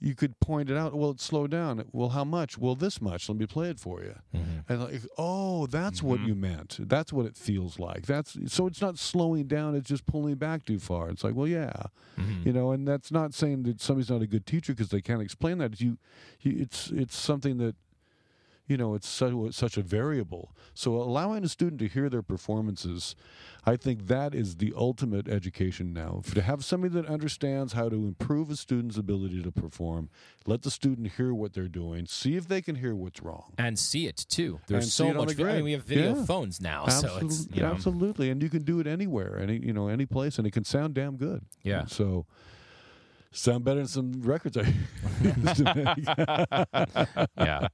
[0.00, 0.94] you could point it out.
[0.94, 1.84] Well, it slowed down.
[1.92, 2.58] Well, how much?
[2.58, 3.28] Well, this much.
[3.28, 4.16] Let me play it for you.
[4.34, 4.72] Mm-hmm.
[4.72, 6.76] And like, oh, that's what you meant.
[6.88, 8.06] That's what it feels like.
[8.06, 9.76] That's so it's not slowing down.
[9.76, 11.08] It's just pulling back too far.
[11.08, 11.84] It's like, well, yeah,
[12.18, 12.46] Mm-hmm.
[12.46, 12.72] you know.
[12.72, 15.80] And that's not saying that somebody's not a good teacher because they can't explain that.
[15.80, 15.98] You,
[16.40, 17.76] you, it's it's something that,
[18.66, 20.54] you know, it's such such a variable.
[20.74, 23.14] So allowing a student to hear their performances,
[23.66, 26.20] I think that is the ultimate education now.
[26.24, 30.08] For to have somebody that understands how to improve a student's ability to perform,
[30.46, 33.52] let the student hear what they're doing, see if they can hear what's wrong.
[33.58, 34.60] and see it too.
[34.68, 35.36] There's And so much.
[35.36, 36.24] the I mean, we have video Yeah.
[36.24, 39.58] phones now, Absolutely, so it's you know, absolutely, and you can do it anywhere, any
[39.58, 41.44] you know, any place, and it can sound damn good.
[41.62, 41.84] Yeah.
[41.86, 42.26] So,
[43.32, 44.72] sound better than some records I
[45.22, 47.26] used to make.
[47.38, 47.68] yeah.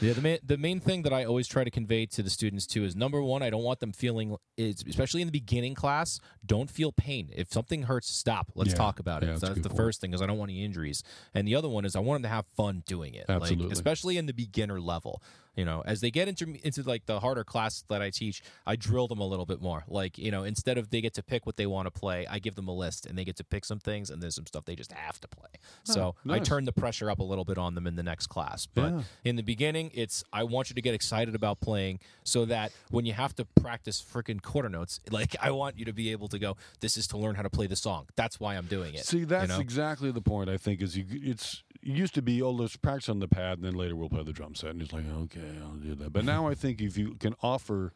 [0.00, 0.12] Yeah.
[0.12, 2.84] The main, the main thing that I always try to convey to the students too
[2.84, 6.92] is number one, I don't want them feeling especially in the beginning class, don't feel
[6.92, 7.30] pain.
[7.34, 8.50] If something hurts, stop.
[8.54, 8.76] Let's Yeah.
[8.76, 9.26] talk about it.
[9.26, 9.76] Yeah, that's so a that's the point.
[9.78, 11.02] first thing because I don't want any injuries.
[11.34, 13.26] And the other one is I want them to have fun doing it.
[13.28, 13.66] Absolutely.
[13.66, 15.22] Like, especially in the beginner level.
[15.56, 18.76] You know, as they get into into like the harder class that I teach, I
[18.76, 19.84] drill them a little bit more.
[19.88, 22.38] Like, you know, instead of they get to pick what they want to play, I
[22.38, 24.64] give them a list and they get to pick some things and there's some stuff
[24.64, 25.50] they just have to play.
[25.84, 26.48] So I nice.
[26.48, 28.66] turn the pressure up a little bit on them in the next class.
[28.66, 29.02] But Yeah.
[29.24, 33.04] in the beginning, it's I want you to get excited about playing so that when
[33.06, 36.38] you have to practice freaking quarter notes, like I want you to be able to
[36.38, 38.06] go, this is to learn how to play the song.
[38.16, 39.04] That's why I'm doing it.
[39.04, 39.60] See, that's you know?
[39.60, 40.50] exactly the point.
[40.50, 41.04] I think is you.
[41.10, 44.08] It's it used to be, oh, let's practice on the pad, and then later we'll
[44.08, 46.12] play the drum set, and it's like, okay, I'll do that.
[46.12, 47.92] But now I think if you can offer,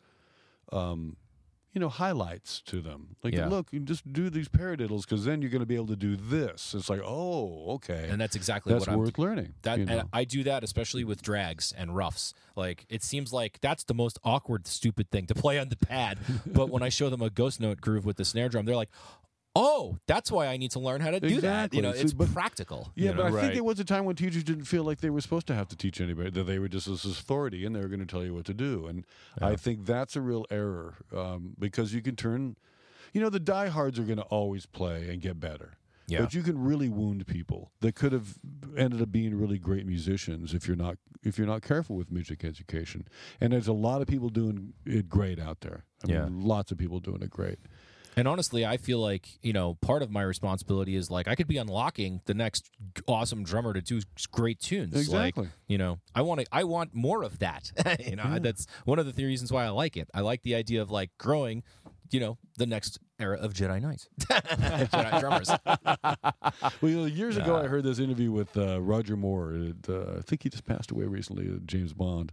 [0.72, 1.16] um,
[1.72, 3.48] you know, highlights to them, like, Yeah.
[3.48, 6.16] look, you just do these paradiddles, because then you're going to be able to do
[6.16, 6.74] this.
[6.74, 9.54] It's like, oh, okay, and that's exactly that's what I'm worth learning.
[9.62, 9.98] That you know?
[10.00, 12.34] and I do that especially with drags and roughs.
[12.56, 16.18] Like it seems like that's the most awkward, stupid thing to play on the pad.
[16.46, 18.90] but when I show them a ghost note groove with the snare drum, they're like,
[19.60, 22.12] "Oh, that's why I need to learn how to do that." You know, See, it's
[22.12, 22.92] but- practical.
[22.94, 23.24] Yeah, you but know?
[23.26, 23.54] I think Right.
[23.54, 25.76] there was a time when teachers didn't feel like they were supposed to have to
[25.76, 28.34] teach anybody; that they were just this authority and they were going to tell you
[28.34, 28.86] what to do.
[28.86, 29.04] And
[29.40, 32.56] I think that's a real error um, because you can turn,
[33.12, 35.72] you know, the diehards are going to always play and get better.
[36.06, 36.20] Yeah.
[36.20, 38.38] But you can really wound people that could have
[38.78, 42.44] ended up being really great musicians if you're not if you're not careful with music
[42.44, 43.06] education.
[43.40, 45.84] And there's a lot of people doing it great out there.
[46.06, 46.24] I Yeah.
[46.24, 47.58] mean, lots of people doing it great.
[48.18, 51.46] And honestly, I feel like you know part of my responsibility is like I could
[51.46, 52.68] be unlocking the next
[53.06, 54.00] awesome drummer to do
[54.32, 54.96] great tunes.
[54.96, 55.44] Exactly.
[55.44, 56.46] Like, you know, I want to.
[56.50, 57.70] I want more of that.
[58.04, 60.10] you know, that's one of the reasons why I like it.
[60.12, 61.62] I like the idea of like growing.
[62.10, 65.50] You know, the next era of Jedi Knights, Jedi drummers.
[66.80, 69.52] Well, years ago, I heard this interview with uh, Roger Moore.
[69.52, 72.32] It, uh, I think he just passed away recently, uh, James Bond.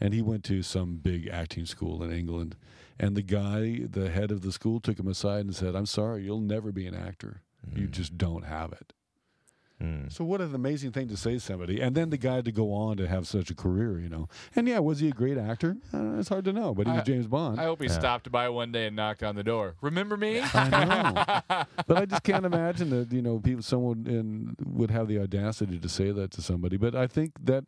[0.00, 2.56] And he went to some big acting school in England.
[2.98, 6.22] And the guy, the head of the school, took him aside and said, I'm sorry,
[6.24, 7.42] you'll never be an actor.
[7.74, 8.92] You just don't have it.
[10.08, 12.72] So what an amazing thing to say to somebody, and then the guy to go
[12.72, 14.30] on to have such a career, you know.
[14.56, 15.76] And yeah, was he a great actor?
[15.92, 17.60] Uh, it's hard to know, but he was I- James Bond.
[17.60, 19.74] I hope he stopped by one day and knocked on the door.
[19.82, 20.40] Remember me?
[20.40, 20.68] I
[21.50, 25.18] know, but I just can't imagine that you know people someone in, would have the
[25.18, 26.78] audacity to say that to somebody.
[26.78, 27.64] But I think that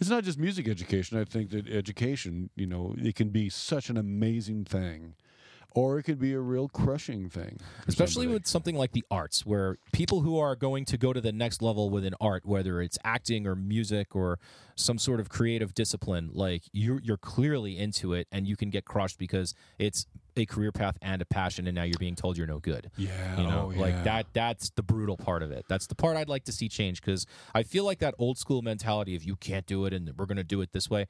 [0.00, 1.18] it's not just music education.
[1.18, 5.14] I think that education, you know, it can be such an amazing thing,
[5.72, 7.58] or it could be a real crushing thing.
[7.86, 8.34] especially somebody.
[8.34, 11.60] with something like the arts where people who are going to go to the next
[11.62, 14.38] level within art whether it's acting or music or
[14.76, 18.84] some sort of creative discipline like you're you're clearly into it and you can get
[18.84, 20.06] crushed because it's
[20.38, 22.90] a career path and a passion and now you're being told you're no good.
[22.96, 24.02] Yeah, you know oh, like yeah.
[24.04, 25.64] that that's the brutal part of it.
[25.68, 28.62] That's the part i'd like to see change because i feel like that old school
[28.62, 31.06] mentality of you can't do it and we're going to do it this way.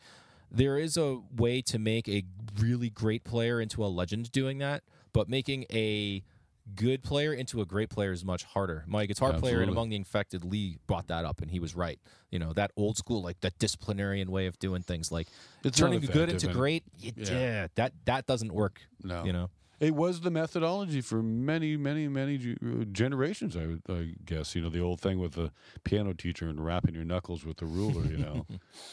[0.50, 2.24] There is a way to make a
[2.58, 6.22] really great player into a legend doing that but making a
[6.74, 9.72] good player into a great player is much harder my guitar player in Absolutely.
[9.72, 11.98] among the infected lee brought that up and he was right
[12.30, 15.28] you know that old school like that disciplinarian way of doing things like
[15.64, 17.12] It's turning good into great Yeah.
[17.28, 19.24] yeah that that doesn't work No.
[19.24, 19.50] you know
[19.80, 23.56] It was the methodology for many, many, many uh, generations.
[23.56, 25.52] I, would- I guess you know the old thing with the
[25.84, 28.04] piano teacher and rapping your knuckles with the ruler.
[28.04, 28.46] You know,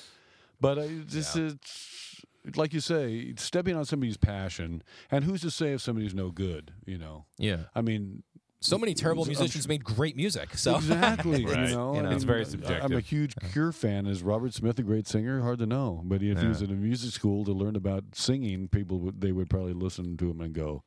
[0.61, 2.21] but I just it's
[2.55, 6.71] like you say, stepping on somebody's passion, and who's to say if somebody's no good?
[6.85, 8.23] You know, yeah I mean,
[8.61, 11.45] so many terrible I'm musicians made great music so exactly.
[11.45, 11.69] Right.
[11.69, 14.07] You know, You know, I it's mean, very I- I'm a huge Cure fan.
[14.07, 15.41] Is Robert Smith a great singer?
[15.41, 16.01] Hard to know.
[16.03, 19.31] But if he was in a music school to learn about singing, people would they
[19.31, 20.83] would probably listen to him and go,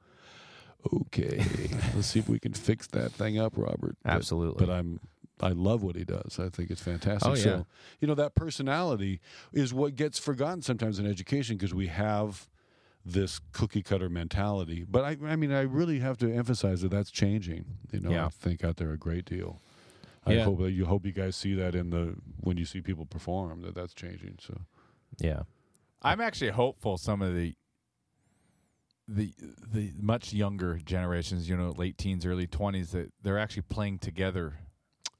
[0.92, 1.44] "Okay,
[1.94, 4.64] let's see if we can fix that thing up, Robert." But- Absolutely.
[4.66, 5.00] But I'm.
[5.40, 6.38] I love what he does.
[6.38, 7.30] I think it's fantastic.
[7.30, 7.42] Oh, yeah.
[7.42, 7.66] So,
[8.00, 9.20] you know, that personality
[9.52, 12.48] is what gets forgotten sometimes in education because we have
[13.04, 14.84] this cookie cutter mentality.
[14.88, 17.64] But I, I mean, I really have to emphasize that that's changing.
[17.92, 18.26] You know, Yeah.
[18.26, 19.60] I think out there a great deal.
[20.26, 20.44] I Yeah.
[20.44, 23.62] hope that you hope you guys see that in the when you see people perform
[23.62, 24.38] that that's changing.
[24.40, 24.60] So
[25.18, 25.42] yeah
[26.02, 27.54] I'm actually hopeful some of the
[29.06, 29.32] the
[29.72, 34.58] the much younger generations, you know, late teens, early twenties, that they're actually playing together.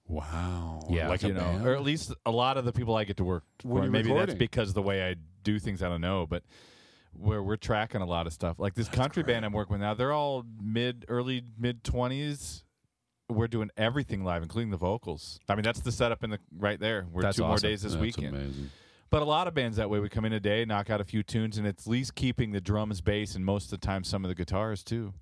[0.09, 1.67] Wow, Yeah, like you a know, band?
[1.67, 3.45] or at least a lot of the people I get to work.
[3.63, 4.27] When for, maybe recording.
[4.27, 6.43] that's because the way I do things, I don't know, but
[7.13, 8.59] where we're tracking a lot of stuff.
[8.59, 12.65] Like this country band I'm working with now, they're all mid, early mid twenties.
[13.31, 15.39] We're doing everything live, including the vocals.
[15.51, 17.07] I mean, that's the setup in the right there.
[17.13, 18.35] We're That's two more days this That's weekend.
[18.35, 18.71] amazing.
[19.11, 21.05] But a lot of bands that way, we come in a day, knock out a
[21.05, 24.05] few tunes, and it's at least keeping the drums, bass, and most of the time
[24.05, 25.13] some of the guitars too.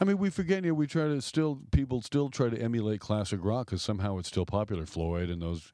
[0.00, 0.64] I mean, we forget.
[0.64, 4.18] You know, we try to still people still try to emulate classic rock because somehow
[4.18, 4.86] it's still popular.
[4.86, 5.72] Floyd and those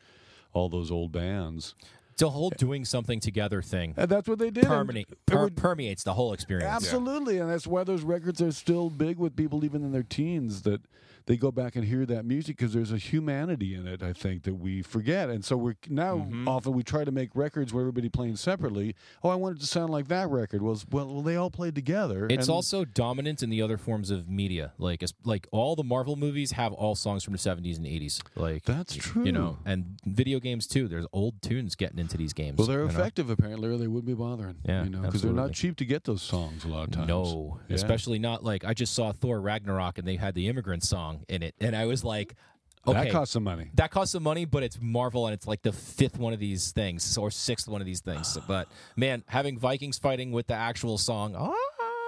[0.52, 1.74] all those old bands.
[2.18, 4.64] the whole doing something together thing And that's what they did.
[4.64, 6.72] and permeate, per- would- permeates the whole experience.
[6.74, 10.62] Absolutely, and that's why those records are still big with people even in their teens
[10.62, 10.80] that
[11.26, 14.02] they go back and hear that music because there's a humanity in it.
[14.02, 16.48] I think that we forget, and so we're now Mm-hmm.
[16.48, 18.94] often we try to make records where everybody playing separately.
[19.22, 20.62] Oh, I want it to sound like that record.
[20.62, 22.26] Well, s- well, well they all played together.
[22.30, 26.16] It's and- also dominant in the other forms of media, like like all the Marvel
[26.16, 28.20] movies have all songs from the seventies and eighties.
[28.34, 29.24] Like That's true.
[29.24, 30.86] you know, and video games too.
[30.88, 32.56] There's old tunes getting into these games.
[32.58, 32.94] well, they're you know?
[32.94, 34.56] effective apparently, or they wouldn't be bothering.
[34.64, 37.08] Yeah, you know, because they're not cheap to get those songs a lot of times.
[37.08, 37.74] No, Yeah.
[37.74, 41.42] especially not like I just saw Thor Ragnarok and they had the immigrant song in
[41.42, 42.34] it, and I was like,
[42.86, 43.70] okay, that costs some money.
[43.74, 46.72] that costs some money, but it's Marvel and it's like the fifth one of these
[46.72, 48.36] things or sixth one of these things.
[48.48, 51.54] but man, having Vikings fighting with the actual song, oh,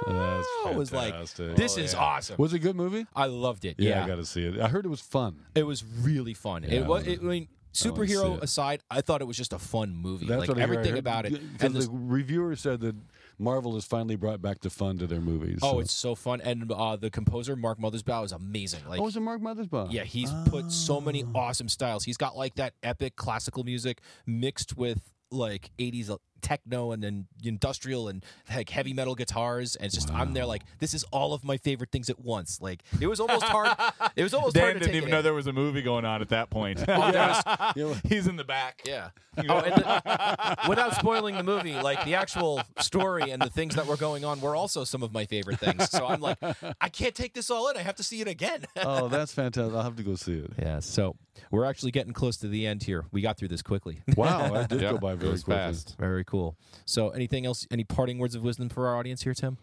[0.07, 1.99] That's oh, was like this Oh, is yeah.
[1.99, 2.37] awesome.
[2.39, 3.07] Was it a good movie?
[3.17, 3.77] I loved it.
[3.79, 4.61] Yeah, Yeah, I got to see it.
[4.61, 5.41] I heard it was fun.
[5.55, 6.63] it was really fun.
[6.63, 7.07] Yeah, it was.
[7.07, 8.45] I It, I mean, superhero it.
[8.45, 10.27] aside, I thought it was just a fun movie.
[10.27, 10.61] That's like I.
[10.61, 11.33] I everything about it.
[11.61, 12.97] And the this, reviewer said that
[13.39, 15.61] Marvel has finally brought back the fun to their movies.
[15.63, 16.41] oh, so- it's so fun.
[16.41, 18.81] And uh, the composer Mark Mothersbaugh is amazing.
[18.89, 19.93] Like oh, was it Mark Mothersbaugh?
[19.93, 22.05] Yeah, he's put so many awesome styles.
[22.05, 26.11] He's got like that epic classical music mixed with like 80s
[26.41, 28.25] techno and then industrial and
[28.55, 31.57] like heavy metal guitars and it's just I'm there like this is all of my
[31.57, 32.61] favorite things at once.
[32.61, 33.71] Like it was almost hard
[34.17, 35.25] it was almost Dan hard to didn't take even it know in.
[35.25, 36.79] there was a movie going on at that point.
[36.89, 38.83] Oh, there was- You know, He's in the back.
[38.85, 39.11] yeah.
[39.49, 43.87] Oh, and the, without spoiling the movie, like the actual story and the things that
[43.87, 45.89] were going on were also some of my favorite things.
[45.91, 46.39] So I'm like,
[46.81, 47.77] I can't take this all in.
[47.77, 48.65] I have to see it again.
[48.83, 49.73] oh, that's fantastic.
[49.77, 50.51] I'll have to go see it.
[50.59, 50.81] yeah.
[50.81, 51.15] So
[51.53, 53.05] we're actually getting close to the end here.
[53.13, 54.01] We got through this quickly.
[54.17, 55.55] Wow, that did Yeah, go by very quickly.
[55.55, 55.97] fast.
[56.01, 56.57] Very cool.
[56.85, 57.67] So, anything else?
[57.71, 59.59] Any parting words of wisdom for our audience here, Tim?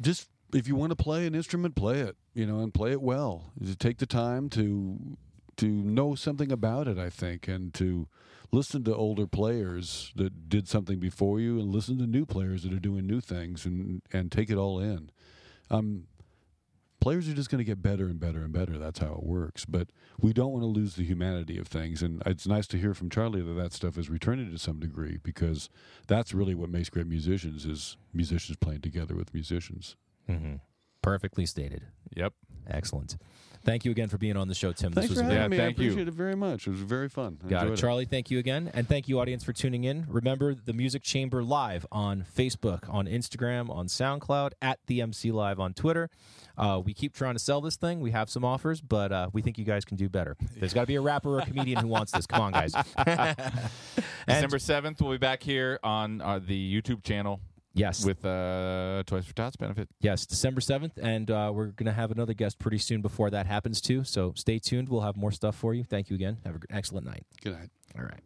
[0.00, 2.16] Just if you want to play an instrument, play it.
[2.34, 3.52] You know, and play it well.
[3.62, 5.16] Just take the time to
[5.56, 6.98] to know something about it.
[6.98, 8.08] I think, and to
[8.50, 12.72] listen to older players that did something before you, and listen to new players that
[12.72, 15.10] are doing new things, and and take it all in.
[15.70, 16.04] Um,
[17.02, 18.78] players are just going to get better and better and better.
[18.78, 19.64] That's how it works.
[19.64, 19.88] But
[20.20, 22.00] we don't want to lose the humanity of things.
[22.02, 25.18] And it's nice to hear from Charlie that that stuff is returning to some degree
[25.22, 25.68] because
[26.06, 29.96] that's really what makes great musicians is musicians playing together with musicians.
[30.28, 30.54] hmm
[31.02, 31.82] Perfectly stated.
[32.14, 32.32] Yep.
[32.68, 33.16] Excellent.
[33.64, 34.92] Thank you again for being on the show, Tim.
[34.92, 35.56] Thanks this for was Yeah, having me.
[35.56, 35.86] I thank you.
[35.86, 36.68] appreciate it very much.
[36.68, 37.38] It was very fun.
[37.44, 37.80] I Got enjoyed it.
[37.80, 38.70] Charlie, thank you again.
[38.72, 40.06] And thank you, audience, for tuning in.
[40.08, 45.58] Remember the Music Chamber live on Facebook, on Instagram, on SoundCloud, at the MC Live
[45.58, 46.08] on Twitter.
[46.56, 48.00] Uh, we keep trying to sell this thing.
[48.00, 50.36] We have some offers, but uh, we think you guys can do better.
[50.56, 52.26] There's got to be a rapper or a comedian who wants this.
[52.26, 52.74] Come on, guys.
[54.26, 57.40] December seventh, we'll be back here on uh, the YouTube channel
[57.74, 59.88] yes, with uh, Toys for Tots benefit.
[60.00, 60.92] yes, December 7th.
[61.00, 64.04] And uh, we're going to have another guest pretty soon before that happens, too.
[64.04, 64.88] So stay tuned.
[64.88, 65.84] We'll have more stuff for you.
[65.84, 66.38] Thank you again.
[66.44, 67.24] Have an excellent night.
[67.42, 67.70] Good night.
[67.96, 68.22] All right.